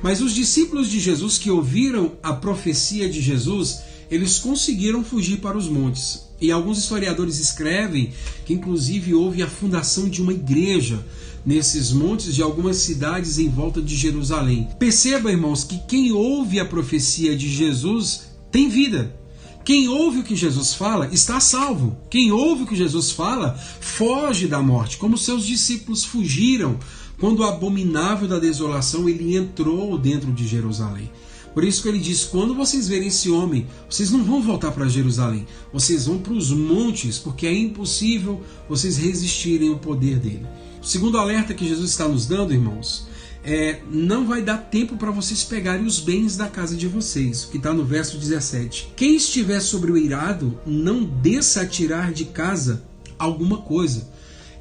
[0.03, 3.79] Mas os discípulos de Jesus que ouviram a profecia de Jesus,
[4.11, 6.27] eles conseguiram fugir para os montes.
[6.41, 8.11] E alguns historiadores escrevem
[8.45, 10.99] que, inclusive, houve a fundação de uma igreja
[11.47, 14.67] nesses montes de algumas cidades em volta de Jerusalém.
[14.77, 19.15] Perceba, irmãos, que quem ouve a profecia de Jesus tem vida.
[19.63, 21.97] Quem ouve o que Jesus fala está salvo.
[22.09, 26.77] Quem ouve o que Jesus fala foge da morte, como seus discípulos fugiram
[27.17, 31.09] quando o abominável da desolação ele entrou dentro de Jerusalém.
[31.53, 34.89] Por isso que ele diz: quando vocês verem esse homem, vocês não vão voltar para
[34.89, 40.45] Jerusalém, vocês vão para os montes, porque é impossível vocês resistirem ao poder dele.
[40.87, 43.07] Segundo alerta que Jesus está nos dando, irmãos,
[43.43, 47.57] é não vai dar tempo para vocês pegarem os bens da casa de vocês, que
[47.57, 48.93] está no verso 17.
[48.95, 52.85] Quem estiver sobre o eirado, não desça a tirar de casa
[53.19, 54.07] alguma coisa.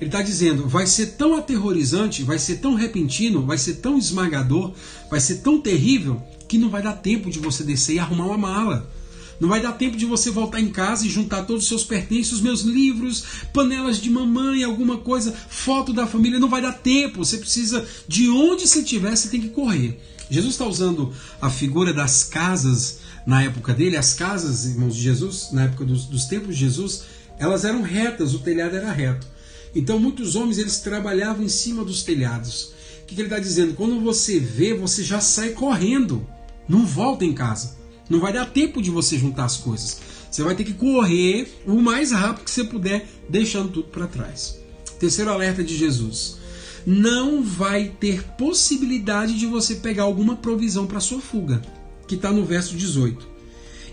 [0.01, 4.73] Ele está dizendo, vai ser tão aterrorizante, vai ser tão repentino, vai ser tão esmagador,
[5.09, 8.37] vai ser tão terrível, que não vai dar tempo de você descer e arrumar uma
[8.37, 8.91] mala.
[9.39, 12.41] Não vai dar tempo de você voltar em casa e juntar todos os seus pertences,
[12.41, 16.41] meus livros, panelas de mamãe, alguma coisa, foto da família.
[16.41, 17.25] Não vai dar tempo.
[17.25, 20.01] Você precisa, de onde você estiver, você tem que correr.
[20.31, 23.97] Jesus está usando a figura das casas na época dele.
[23.97, 27.03] As casas, irmãos de Jesus, na época dos, dos tempos de Jesus,
[27.39, 29.27] elas eram retas, o telhado era reto.
[29.75, 32.73] Então muitos homens eles trabalhavam em cima dos telhados.
[33.03, 33.75] O que, que ele está dizendo?
[33.75, 36.27] Quando você vê, você já sai correndo.
[36.69, 37.76] Não volta em casa.
[38.09, 40.01] Não vai dar tempo de você juntar as coisas.
[40.31, 44.59] Você vai ter que correr o mais rápido que você puder, deixando tudo para trás.
[44.99, 46.39] Terceiro alerta de Jesus:
[46.87, 51.61] não vai ter possibilidade de você pegar alguma provisão para sua fuga,
[52.07, 53.27] que está no verso 18.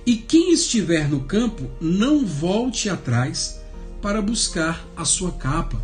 [0.05, 3.61] E quem estiver no campo, não volte atrás
[4.01, 5.81] para buscar a sua capa.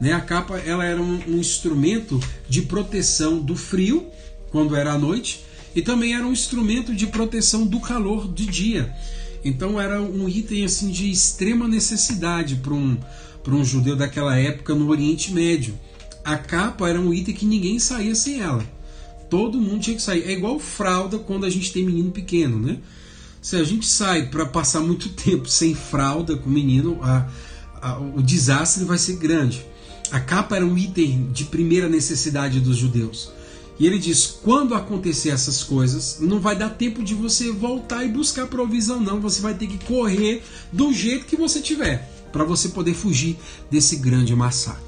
[0.00, 0.12] Né?
[0.12, 4.06] A capa ela era um, um instrumento de proteção do frio
[4.50, 5.45] quando era à noite
[5.76, 8.90] e também era um instrumento de proteção do calor de dia.
[9.44, 12.96] Então era um item assim de extrema necessidade para um,
[13.44, 15.78] para um judeu daquela época no Oriente Médio.
[16.24, 18.64] A capa era um item que ninguém saía sem ela.
[19.28, 20.24] Todo mundo tinha que sair.
[20.24, 22.78] É igual fralda quando a gente tem menino pequeno, né?
[23.42, 27.28] Se a gente sai para passar muito tempo sem fralda com o menino, a,
[27.82, 29.62] a, o desastre vai ser grande.
[30.10, 33.35] A capa era um item de primeira necessidade dos judeus.
[33.78, 38.08] E ele diz: quando acontecer essas coisas, não vai dar tempo de você voltar e
[38.08, 39.20] buscar provisão, não.
[39.20, 43.36] Você vai ter que correr do jeito que você tiver, para você poder fugir
[43.70, 44.84] desse grande massacre.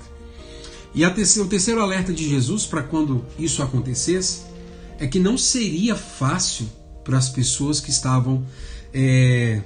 [0.95, 4.43] E terceira, o terceiro alerta de Jesus para quando isso acontecesse
[4.99, 6.67] é que não seria fácil
[7.05, 8.45] para as pessoas que estavam
[8.93, 9.63] é,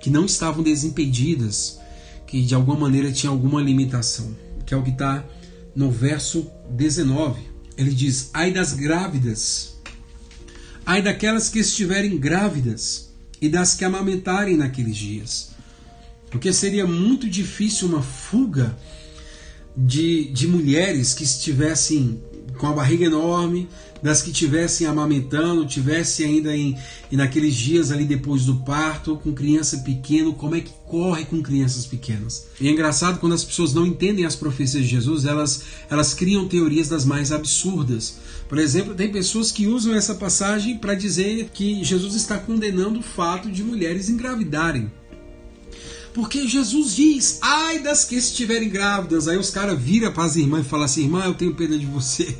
[0.00, 1.78] que não estavam desimpedidas,
[2.26, 5.22] que de alguma maneira tinham alguma limitação, que é o que está
[5.76, 9.74] no verso 19 ele diz: ai das grávidas,
[10.84, 13.10] ai daquelas que estiverem grávidas
[13.40, 15.50] e das que amamentarem naqueles dias.
[16.30, 18.76] Porque seria muito difícil uma fuga
[19.76, 22.22] de, de mulheres que estivessem
[22.58, 23.68] com a barriga enorme,
[24.02, 26.76] das que tivessem amamentando, tivessem ainda em
[27.10, 31.86] naqueles dias ali depois do parto, com criança pequena, como é que corre com crianças
[31.86, 32.48] pequenas.
[32.60, 36.46] E é engraçado quando as pessoas não entendem as profecias de Jesus, elas, elas criam
[36.46, 38.18] teorias das mais absurdas.
[38.48, 43.02] Por exemplo, tem pessoas que usam essa passagem para dizer que Jesus está condenando o
[43.02, 44.92] fato de mulheres engravidarem.
[46.14, 49.26] Porque Jesus diz, ai das que estiverem grávidas.
[49.26, 51.86] Aí os caras viram para as irmãs e falam assim, irmã, eu tenho pena de
[51.86, 52.38] você.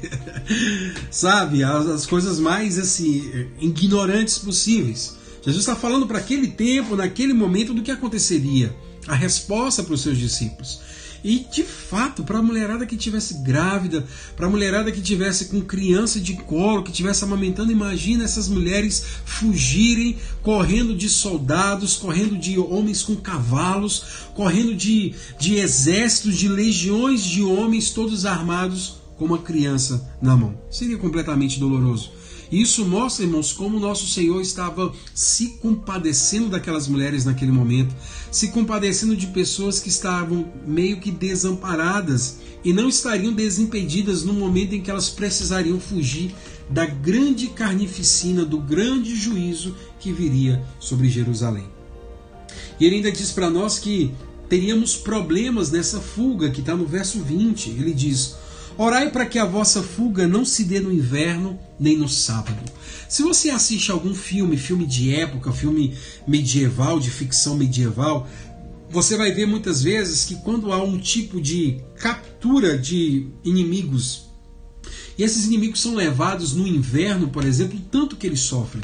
[1.10, 1.64] Sabe?
[1.64, 5.16] As, as, coisas mais assim, ignorantes possíveis.
[5.42, 8.74] Jesus está falando para aquele tempo, naquele momento, do que aconteceria.
[9.08, 10.80] A resposta para os seus discípulos.
[11.24, 14.06] E de fato, para a mulherada que tivesse grávida,
[14.36, 19.02] para a mulherada que tivesse com criança de colo, que tivesse amamentando, imagina essas mulheres
[19.24, 27.22] fugirem, correndo de soldados, correndo de homens com cavalos, correndo de, de exércitos, de legiões
[27.22, 30.54] de homens, todos armados, com uma criança na mão.
[30.70, 32.12] Seria completamente doloroso.
[32.50, 37.94] Isso mostra, irmãos, como nosso Senhor estava se compadecendo daquelas mulheres naquele momento,
[38.30, 44.74] se compadecendo de pessoas que estavam meio que desamparadas e não estariam desimpedidas no momento
[44.74, 46.34] em que elas precisariam fugir
[46.70, 51.66] da grande carnificina, do grande juízo que viria sobre Jerusalém.
[52.80, 54.12] E ele ainda diz para nós que
[54.48, 57.70] teríamos problemas nessa fuga, que está no verso 20.
[57.70, 58.36] Ele diz:
[58.76, 62.60] Orai para que a vossa fuga não se dê no inverno nem no sábado.
[63.08, 68.28] Se você assiste algum filme, filme de época, filme medieval, de ficção medieval,
[68.90, 74.24] você vai ver muitas vezes que quando há um tipo de captura de inimigos,
[75.16, 78.82] e esses inimigos são levados no inverno, por exemplo, tanto que eles sofrem.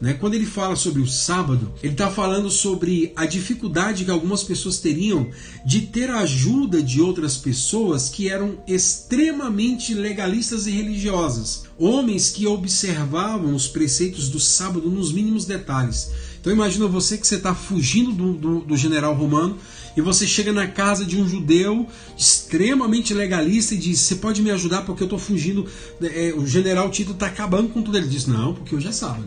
[0.00, 0.14] Né?
[0.14, 4.78] Quando ele fala sobre o sábado, ele está falando sobre a dificuldade que algumas pessoas
[4.78, 5.28] teriam
[5.64, 11.64] de ter a ajuda de outras pessoas que eram extremamente legalistas e religiosas.
[11.78, 16.10] Homens que observavam os preceitos do sábado nos mínimos detalhes.
[16.40, 19.58] Então imagina você que você está fugindo do, do, do general romano
[19.96, 24.50] e você chega na casa de um judeu extremamente legalista e diz: Você pode me
[24.50, 25.66] ajudar porque eu estou fugindo?
[26.00, 27.96] É, o general Tito está acabando com tudo.
[27.96, 29.26] Ele diz: Não, porque hoje é sábado.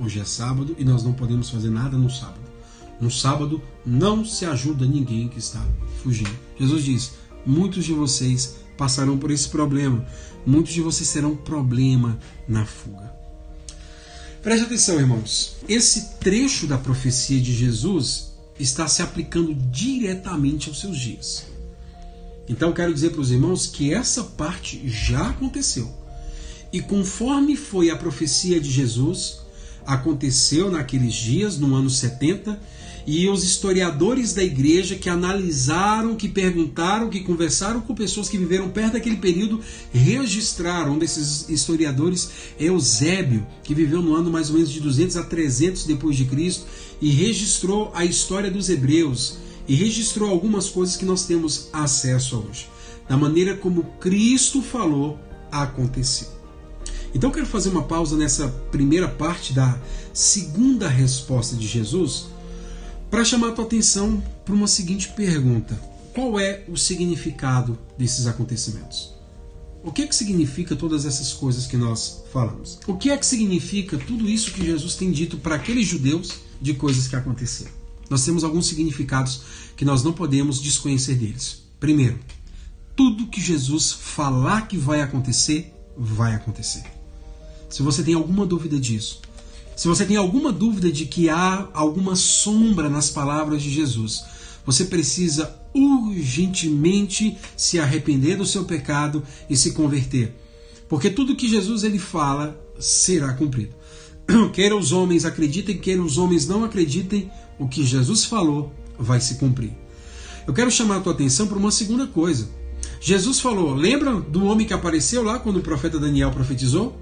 [0.00, 2.40] Hoje é sábado e nós não podemos fazer nada no sábado.
[2.98, 5.62] No sábado não se ajuda ninguém que está
[6.02, 6.34] fugindo.
[6.58, 7.12] Jesus diz:
[7.44, 10.02] muitos de vocês passarão por esse problema,
[10.46, 13.12] muitos de vocês serão problema na fuga.
[14.42, 15.56] Preste atenção, irmãos.
[15.68, 21.44] Esse trecho da profecia de Jesus está se aplicando diretamente aos seus dias.
[22.48, 25.94] Então quero dizer para os irmãos que essa parte já aconteceu.
[26.72, 29.39] E conforme foi a profecia de Jesus,
[29.86, 32.58] aconteceu naqueles dias, no ano 70,
[33.06, 38.68] e os historiadores da igreja que analisaram, que perguntaram, que conversaram com pessoas que viveram
[38.68, 39.60] perto daquele período,
[39.92, 40.94] registraram.
[40.94, 45.22] Um desses historiadores é Eusébio, que viveu no ano mais ou menos de 200 a
[45.22, 46.66] 300 depois de Cristo
[47.00, 52.68] e registrou a história dos hebreus e registrou algumas coisas que nós temos acesso hoje.
[53.08, 55.18] Da maneira como Cristo falou,
[55.50, 56.39] aconteceu.
[57.14, 59.78] Então quero fazer uma pausa nessa primeira parte da
[60.12, 62.26] segunda resposta de Jesus
[63.10, 65.74] para chamar a tua atenção para uma seguinte pergunta:
[66.14, 69.12] qual é o significado desses acontecimentos?
[69.82, 72.78] O que é que significa todas essas coisas que nós falamos?
[72.86, 76.74] O que é que significa tudo isso que Jesus tem dito para aqueles judeus de
[76.74, 77.72] coisas que aconteceram?
[78.08, 79.40] Nós temos alguns significados
[79.76, 81.62] que nós não podemos desconhecer deles.
[81.78, 82.18] Primeiro,
[82.94, 86.99] tudo que Jesus falar que vai acontecer, vai acontecer
[87.70, 89.20] se você tem alguma dúvida disso,
[89.74, 94.22] se você tem alguma dúvida de que há alguma sombra nas palavras de Jesus,
[94.66, 100.34] você precisa urgentemente se arrepender do seu pecado e se converter.
[100.88, 103.74] Porque tudo que Jesus ele fala será cumprido.
[104.52, 109.36] Queira os homens acreditem, queira os homens não acreditem, o que Jesus falou vai se
[109.36, 109.72] cumprir.
[110.46, 112.48] Eu quero chamar a tua atenção para uma segunda coisa.
[113.00, 116.98] Jesus falou, lembra do homem que apareceu lá quando o profeta Daniel profetizou?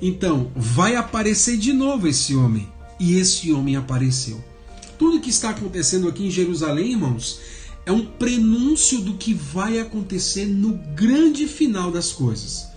[0.00, 2.68] Então, vai aparecer de novo esse homem.
[2.98, 4.42] E esse homem apareceu.
[4.98, 7.40] Tudo que está acontecendo aqui em Jerusalém, irmãos,
[7.86, 12.68] é um prenúncio do que vai acontecer no grande final das coisas.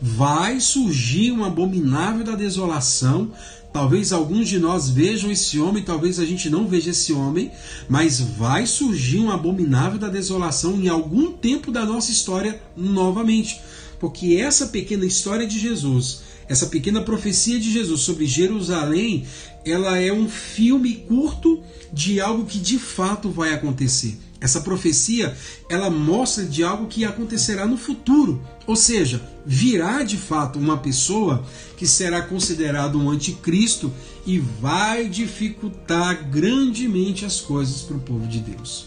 [0.00, 3.32] Vai surgir um abominável da desolação.
[3.72, 7.50] Talvez alguns de nós vejam esse homem, talvez a gente não veja esse homem,
[7.88, 13.60] mas vai surgir um abominável da desolação em algum tempo da nossa história novamente.
[13.98, 19.26] Porque essa pequena história de Jesus essa pequena profecia de Jesus sobre Jerusalém,
[19.64, 24.18] ela é um filme curto de algo que de fato vai acontecer.
[24.40, 25.34] Essa profecia,
[25.70, 28.42] ela mostra de algo que acontecerá no futuro.
[28.66, 31.42] Ou seja, virá de fato uma pessoa
[31.78, 33.90] que será considerado um anticristo
[34.26, 38.86] e vai dificultar grandemente as coisas para o povo de Deus.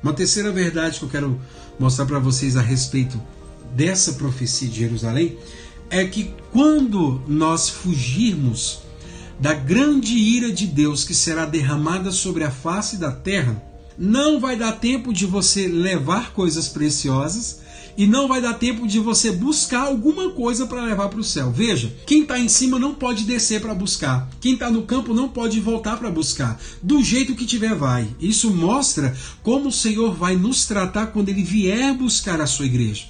[0.00, 1.40] Uma terceira verdade que eu quero
[1.76, 3.20] mostrar para vocês a respeito
[3.74, 5.36] dessa profecia de Jerusalém
[5.90, 8.80] é que quando nós fugirmos
[9.38, 13.62] da grande ira de Deus que será derramada sobre a face da terra,
[13.96, 17.60] não vai dar tempo de você levar coisas preciosas
[17.96, 21.50] e não vai dar tempo de você buscar alguma coisa para levar para o céu.
[21.50, 25.28] Veja, quem está em cima não pode descer para buscar, quem está no campo não
[25.28, 26.60] pode voltar para buscar.
[26.80, 28.08] Do jeito que tiver, vai.
[28.20, 33.06] Isso mostra como o Senhor vai nos tratar quando ele vier buscar a sua igreja.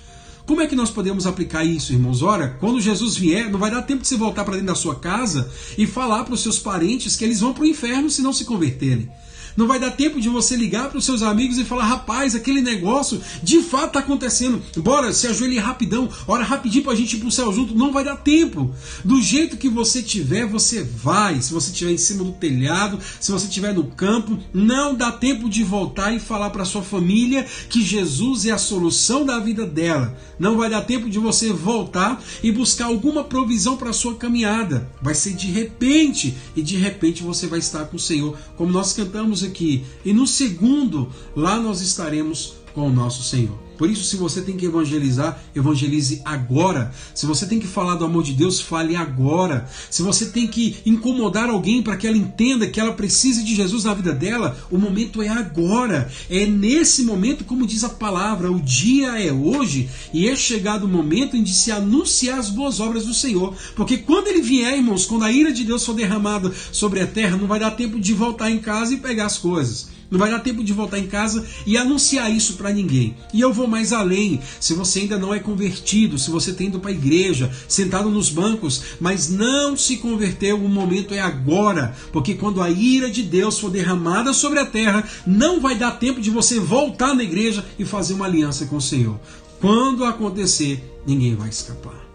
[0.48, 2.22] Como é que nós podemos aplicar isso, irmãos?
[2.22, 4.94] Ora, quando Jesus vier, não vai dar tempo de você voltar para dentro da sua
[4.94, 8.32] casa e falar para os seus parentes que eles vão para o inferno se não
[8.32, 9.10] se converterem.
[9.58, 12.62] Não vai dar tempo de você ligar para os seus amigos e falar: rapaz, aquele
[12.62, 14.62] negócio de fato está acontecendo.
[14.76, 17.74] Bora, se ajoelhe rapidão, ora rapidinho para a gente ir para o céu junto.
[17.74, 18.72] Não vai dar tempo.
[19.04, 21.42] Do jeito que você tiver, você vai.
[21.42, 25.48] Se você estiver em cima do telhado, se você estiver no campo, não dá tempo
[25.48, 30.16] de voltar e falar para sua família que Jesus é a solução da vida dela.
[30.38, 34.88] Não vai dar tempo de você voltar e buscar alguma provisão para sua caminhada.
[35.02, 38.92] Vai ser de repente e de repente você vai estar com o Senhor, como nós
[38.92, 39.84] cantamos aqui.
[40.04, 43.67] E no segundo, lá nós estaremos com o nosso Senhor.
[43.78, 46.92] Por isso, se você tem que evangelizar, evangelize agora.
[47.14, 49.68] Se você tem que falar do amor de Deus, fale agora.
[49.88, 53.84] Se você tem que incomodar alguém para que ela entenda que ela precisa de Jesus
[53.84, 56.10] na vida dela, o momento é agora.
[56.28, 60.88] É nesse momento, como diz a palavra, o dia é hoje e é chegado o
[60.88, 63.54] momento em de se anunciar as boas obras do Senhor.
[63.76, 67.36] Porque quando ele vier, irmãos, quando a ira de Deus for derramada sobre a terra,
[67.36, 69.97] não vai dar tempo de voltar em casa e pegar as coisas.
[70.10, 73.14] Não vai dar tempo de voltar em casa e anunciar isso para ninguém.
[73.32, 74.40] E eu vou mais além.
[74.58, 78.30] Se você ainda não é convertido, se você tem ido para a igreja, sentado nos
[78.30, 81.94] bancos, mas não se converteu, o momento é agora.
[82.10, 86.20] Porque quando a ira de Deus for derramada sobre a terra, não vai dar tempo
[86.20, 89.20] de você voltar na igreja e fazer uma aliança com o Senhor.
[89.60, 92.08] Quando acontecer, ninguém vai escapar.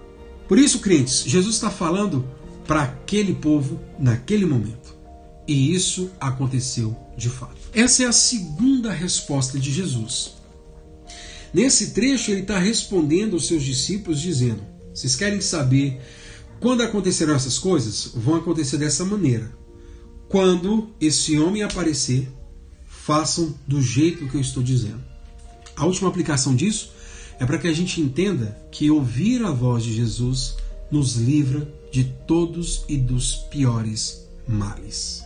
[0.48, 2.26] Por isso, crentes, Jesus está falando
[2.66, 4.96] para aquele povo naquele momento.
[5.48, 7.63] E isso aconteceu de fato.
[7.76, 10.34] Essa é a segunda resposta de Jesus.
[11.52, 14.64] Nesse trecho, ele está respondendo aos seus discípulos, dizendo:
[14.94, 16.00] Vocês querem saber
[16.60, 18.12] quando acontecerão essas coisas?
[18.14, 19.52] Vão acontecer dessa maneira.
[20.30, 22.32] Quando esse homem aparecer,
[22.86, 25.04] façam do jeito que eu estou dizendo.
[25.76, 26.92] A última aplicação disso
[27.40, 30.56] é para que a gente entenda que ouvir a voz de Jesus
[30.92, 35.24] nos livra de todos e dos piores males.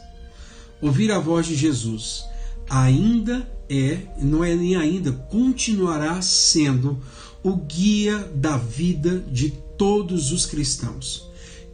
[0.82, 2.24] Ouvir a voz de Jesus
[2.70, 7.00] ainda é, não é nem ainda, continuará sendo
[7.44, 11.28] o guia da vida de todos os cristãos.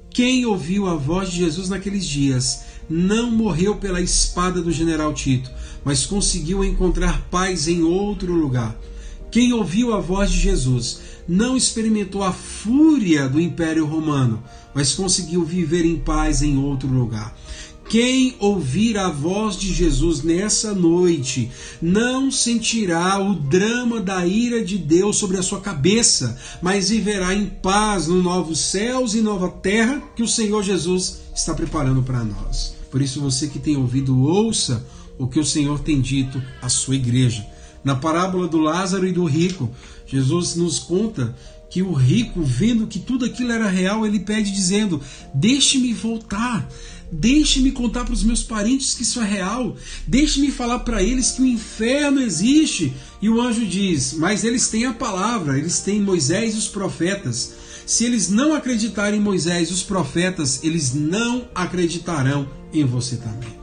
[0.10, 5.50] Quem ouviu a voz de Jesus naqueles dias não morreu pela espada do general Tito,
[5.84, 8.78] mas conseguiu encontrar paz em outro lugar.
[9.32, 14.44] Quem ouviu a voz de Jesus não experimentou a fúria do Império Romano,
[14.76, 17.36] mas conseguiu viver em paz em outro lugar.
[17.94, 24.80] Quem ouvir a voz de Jesus nessa noite não sentirá o drama da ira de
[24.80, 30.02] Deus sobre a sua cabeça, mas viverá em paz no novos céus e nova terra
[30.16, 32.74] que o Senhor Jesus está preparando para nós.
[32.90, 34.84] Por isso, você que tem ouvido, ouça
[35.20, 37.46] o que o Senhor tem dito à sua igreja.
[37.84, 39.70] Na parábola do Lázaro e do rico,
[40.08, 41.36] Jesus nos conta
[41.74, 45.02] que o rico, vendo que tudo aquilo era real, ele pede dizendo:
[45.34, 46.70] Deixe-me voltar,
[47.16, 49.78] Deixe-me contar para os meus parentes que isso é real.
[50.08, 52.92] Deixe-me falar para eles que o inferno existe.
[53.22, 57.54] E o anjo diz: Mas eles têm a palavra, eles têm Moisés e os profetas.
[57.86, 63.54] Se eles não acreditarem em Moisés e os profetas, eles não acreditarão em você também.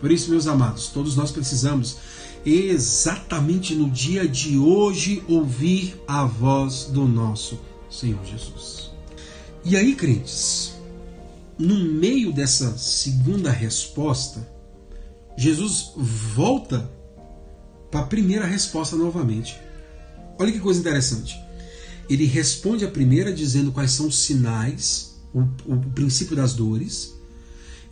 [0.00, 1.96] Por isso, meus amados, todos nós precisamos
[2.46, 7.58] exatamente no dia de hoje ouvir a voz do nosso
[7.90, 8.90] Senhor Jesus.
[9.64, 10.69] E aí, crentes,
[11.60, 14.48] no meio dessa segunda resposta,
[15.36, 16.90] Jesus volta
[17.90, 19.58] para a primeira resposta novamente.
[20.38, 21.38] Olha que coisa interessante.
[22.08, 27.14] Ele responde a primeira dizendo quais são os sinais, o, o princípio das dores.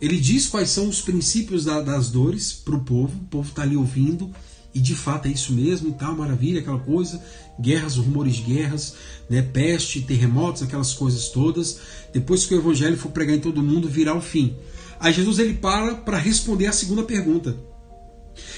[0.01, 3.15] Ele diz quais são os princípios da, das dores para o povo.
[3.21, 4.31] O povo está ali ouvindo
[4.73, 7.21] e de fato é isso mesmo e tal, maravilha, aquela coisa,
[7.59, 8.95] guerras, rumores de guerras,
[9.29, 11.79] né, peste, terremotos, aquelas coisas todas.
[12.13, 14.55] Depois que o evangelho for pregar em todo mundo, virá o fim.
[14.99, 17.55] Aí Jesus ele para para responder a segunda pergunta.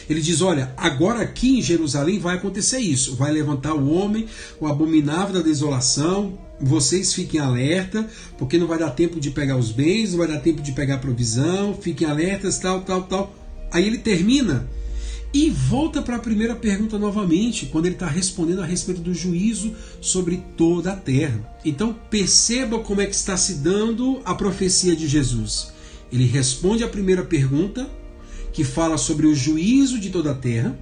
[0.09, 3.16] Ele diz: Olha, agora aqui em Jerusalém vai acontecer isso.
[3.16, 4.28] Vai levantar o homem,
[4.59, 6.38] o abominável da desolação.
[6.59, 8.07] Vocês fiquem alerta,
[8.38, 10.95] porque não vai dar tempo de pegar os bens, não vai dar tempo de pegar
[10.95, 11.74] a provisão.
[11.74, 13.36] Fiquem alertas, tal, tal, tal.
[13.72, 14.68] Aí ele termina
[15.34, 19.73] e volta para a primeira pergunta novamente, quando ele está respondendo a respeito do juízo
[20.01, 21.57] sobre toda a terra.
[21.63, 25.71] Então perceba como é que está se dando a profecia de Jesus.
[26.11, 27.89] Ele responde a primeira pergunta,
[28.51, 30.77] que fala sobre o juízo de toda a terra.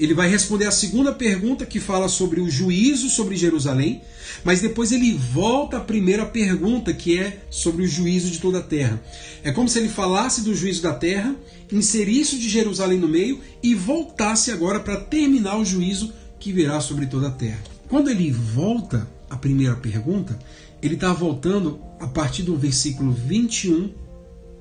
[0.00, 4.00] Ele vai responder a segunda pergunta que fala sobre o juízo sobre Jerusalém,
[4.42, 8.62] mas depois ele volta à primeira pergunta que é sobre o juízo de toda a
[8.62, 8.98] terra.
[9.42, 11.36] É como se ele falasse do juízo da terra,
[11.70, 17.04] inserisse de Jerusalém no meio e voltasse agora para terminar o juízo que virá sobre
[17.04, 17.62] toda a terra.
[17.86, 20.38] Quando ele volta à primeira pergunta,
[20.80, 23.92] ele está voltando a partir do versículo 21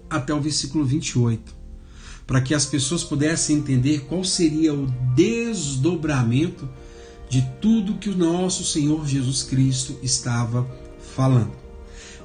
[0.10, 1.59] até o versículo 28
[2.30, 6.70] para que as pessoas pudessem entender qual seria o desdobramento
[7.28, 10.70] de tudo que o nosso Senhor Jesus Cristo estava
[11.16, 11.54] falando.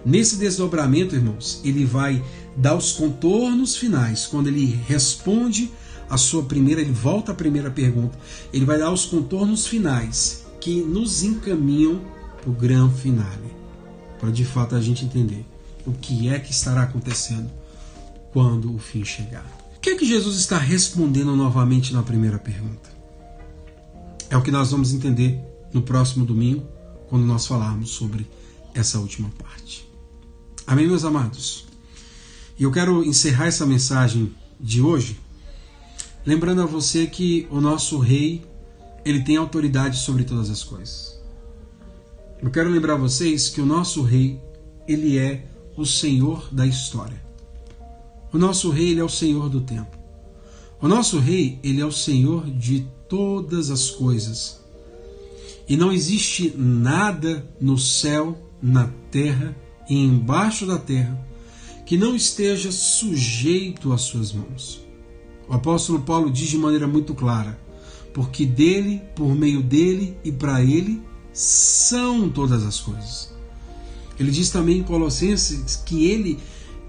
[0.04, 2.22] Nesse desdobramento, irmãos, ele vai
[2.54, 5.72] dar os contornos finais, quando ele responde
[6.10, 8.18] a sua primeira, ele volta à primeira pergunta,
[8.52, 11.98] ele vai dar os contornos finais que nos encaminham
[12.42, 13.56] para o grande finale,
[14.20, 15.46] para de fato a gente entender
[15.86, 17.50] o que é que estará acontecendo
[18.34, 22.88] quando o fim chegar que é que Jesus está respondendo novamente na primeira pergunta?
[24.30, 25.38] É o que nós vamos entender
[25.74, 26.66] no próximo domingo,
[27.06, 28.26] quando nós falarmos sobre
[28.72, 29.86] essa última parte.
[30.66, 31.66] Amém, meus amados?
[32.58, 35.20] E eu quero encerrar essa mensagem de hoje
[36.24, 38.42] lembrando a você que o nosso rei,
[39.04, 41.20] ele tem autoridade sobre todas as coisas.
[42.40, 44.40] Eu quero lembrar a vocês que o nosso rei,
[44.88, 47.23] ele é o Senhor da história.
[48.34, 49.96] O nosso rei ele é o Senhor do tempo.
[50.82, 54.60] O nosso rei ele é o Senhor de todas as coisas.
[55.68, 59.56] E não existe nada no céu, na terra
[59.88, 61.16] e embaixo da terra
[61.86, 64.84] que não esteja sujeito às suas mãos.
[65.48, 67.56] O apóstolo Paulo diz de maneira muito clara:
[68.12, 71.00] porque dele, por meio dele e para ele
[71.32, 73.32] são todas as coisas.
[74.18, 76.40] Ele diz também em Colossenses que ele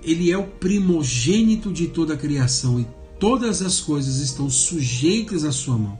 [0.06, 2.88] ele é o primogênito de toda a criação e
[3.20, 5.97] todas as coisas estão sujeitas à sua mão.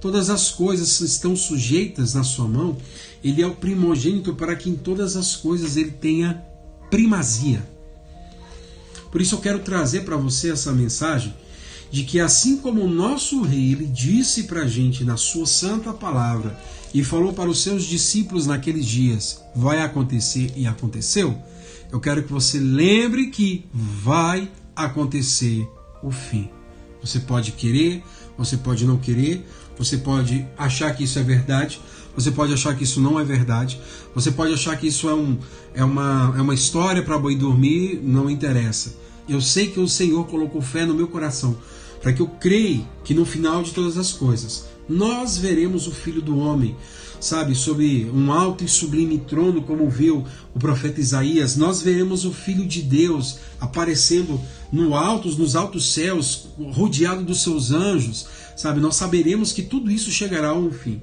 [0.00, 2.76] Todas as coisas estão sujeitas na sua mão.
[3.24, 6.44] Ele é o primogênito para que em todas as coisas ele tenha
[6.90, 7.66] primazia.
[9.10, 11.34] Por isso eu quero trazer para você essa mensagem
[11.90, 15.92] de que assim como o nosso rei ele disse para a gente na sua santa
[15.92, 16.58] palavra
[16.94, 21.36] e falou para os seus discípulos naqueles dias, vai acontecer e aconteceu,
[21.92, 25.68] eu quero que você lembre que vai acontecer
[26.02, 26.48] o fim.
[27.02, 28.02] Você pode querer,
[28.36, 31.80] você pode não querer, você pode achar que isso é verdade,
[32.14, 33.80] você pode achar que isso não é verdade,
[34.14, 35.38] você pode achar que isso é, um,
[35.74, 38.94] é, uma, é uma história para boi dormir, não interessa.
[39.28, 41.56] Eu sei que o Senhor colocou fé no meu coração,
[42.02, 46.20] para que eu creia que no final de todas as coisas nós veremos o Filho
[46.20, 46.76] do Homem
[47.20, 52.32] sabe, sobre um alto e sublime trono, como viu o profeta Isaías, nós veremos o
[52.32, 54.40] Filho de Deus aparecendo
[54.72, 58.80] no altos, nos altos céus, rodeado dos seus anjos, sabe?
[58.80, 61.00] Nós saberemos que tudo isso chegará a um fim.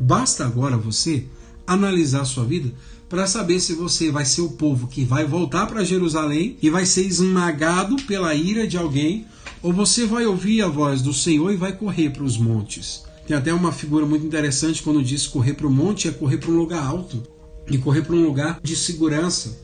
[0.00, 1.26] Basta agora você
[1.66, 2.72] analisar a sua vida
[3.08, 6.84] para saber se você vai ser o povo que vai voltar para Jerusalém e vai
[6.84, 9.26] ser esmagado pela ira de alguém,
[9.62, 13.05] ou você vai ouvir a voz do Senhor e vai correr para os montes.
[13.26, 16.50] Tem até uma figura muito interessante quando diz correr para o monte é correr para
[16.50, 17.22] um lugar alto
[17.68, 19.58] e correr para um lugar de segurança.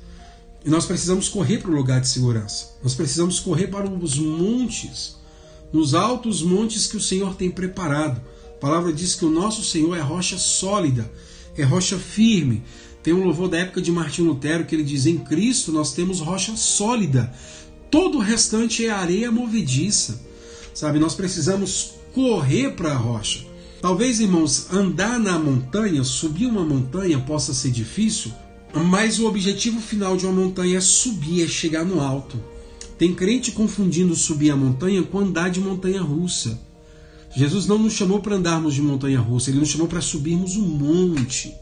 [0.65, 2.73] E nós precisamos correr para o lugar de segurança.
[2.83, 5.17] Nós precisamos correr para os montes,
[5.73, 8.21] nos altos montes que o Senhor tem preparado.
[8.49, 11.09] A palavra diz que o nosso Senhor é rocha sólida,
[11.57, 12.65] é rocha firme.
[13.01, 16.19] Tem um louvor da época de Martim Lutero que ele diz: em Cristo nós temos
[16.19, 17.33] rocha sólida.
[17.91, 20.21] Todo o restante é areia movediça.
[20.75, 23.52] Sabe, nós precisamos correr para a rocha.
[23.83, 28.31] Talvez, irmãos, andar na montanha, subir uma montanha possa ser difícil,
[28.73, 32.41] mas o objetivo final de uma montanha é subir, é chegar no alto.
[32.97, 36.61] Tem crente confundindo subir a montanha com andar de montanha russa.
[37.35, 40.63] Jesus não nos chamou para andarmos de montanha russa, ele nos chamou para subirmos um
[40.65, 41.53] monte.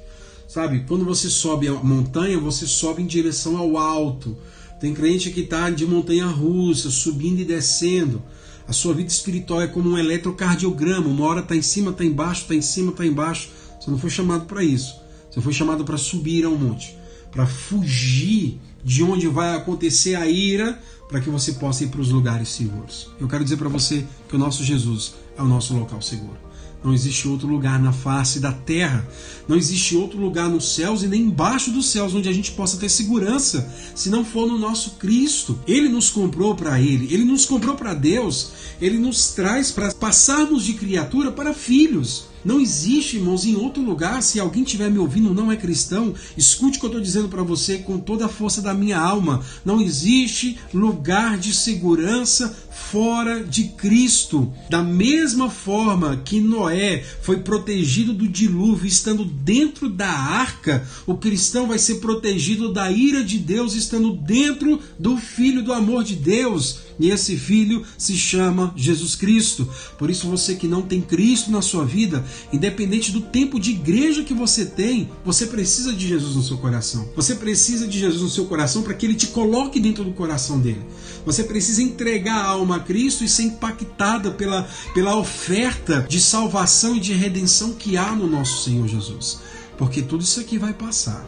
[0.47, 4.37] Sabe, quando você sobe a montanha, você sobe em direção ao alto.
[4.79, 8.23] Tem crente que está de montanha russa, subindo e descendo.
[8.71, 11.09] A sua vida espiritual é como um eletrocardiograma.
[11.09, 13.51] Uma hora está em cima, está embaixo, está em cima, está embaixo.
[13.81, 14.95] Você não foi chamado para isso.
[15.29, 16.97] Você foi chamado para subir a um monte,
[17.33, 22.11] para fugir de onde vai acontecer a ira, para que você possa ir para os
[22.11, 23.11] lugares seguros.
[23.19, 26.39] Eu quero dizer para você que o nosso Jesus é o nosso local seguro.
[26.83, 29.07] Não existe outro lugar na face da terra,
[29.47, 32.79] não existe outro lugar nos céus e nem embaixo dos céus onde a gente possa
[32.79, 35.59] ter segurança, se não for no nosso Cristo.
[35.67, 40.65] Ele nos comprou para Ele, Ele nos comprou para Deus, Ele nos traz para passarmos
[40.65, 42.30] de criatura para filhos.
[42.45, 44.23] Não existe, irmãos, em outro lugar.
[44.23, 47.43] Se alguém estiver me ouvindo não é cristão, escute o que eu estou dizendo para
[47.43, 49.45] você com toda a força da minha alma.
[49.65, 54.53] Não existe lugar de segurança fora de Cristo.
[54.69, 61.69] Da mesma forma que Noé foi protegido do dilúvio estando dentro da arca, o cristão
[61.69, 66.90] vai ser protegido da ira de Deus estando dentro do filho do amor de Deus.
[67.01, 69.67] E esse filho se chama Jesus Cristo.
[69.97, 72.23] Por isso, você que não tem Cristo na sua vida,
[72.53, 77.09] independente do tempo de igreja que você tem, você precisa de Jesus no seu coração.
[77.17, 80.61] Você precisa de Jesus no seu coração para que ele te coloque dentro do coração
[80.61, 80.83] dele.
[81.25, 86.97] Você precisa entregar a alma a Cristo e ser impactada pela, pela oferta de salvação
[86.97, 89.41] e de redenção que há no nosso Senhor Jesus.
[89.79, 91.27] Porque tudo isso aqui vai passar.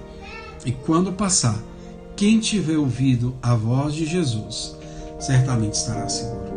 [0.67, 1.59] E quando passar,
[2.15, 4.77] quem tiver ouvido a voz de Jesus,
[5.23, 6.52] certamente estará seguro.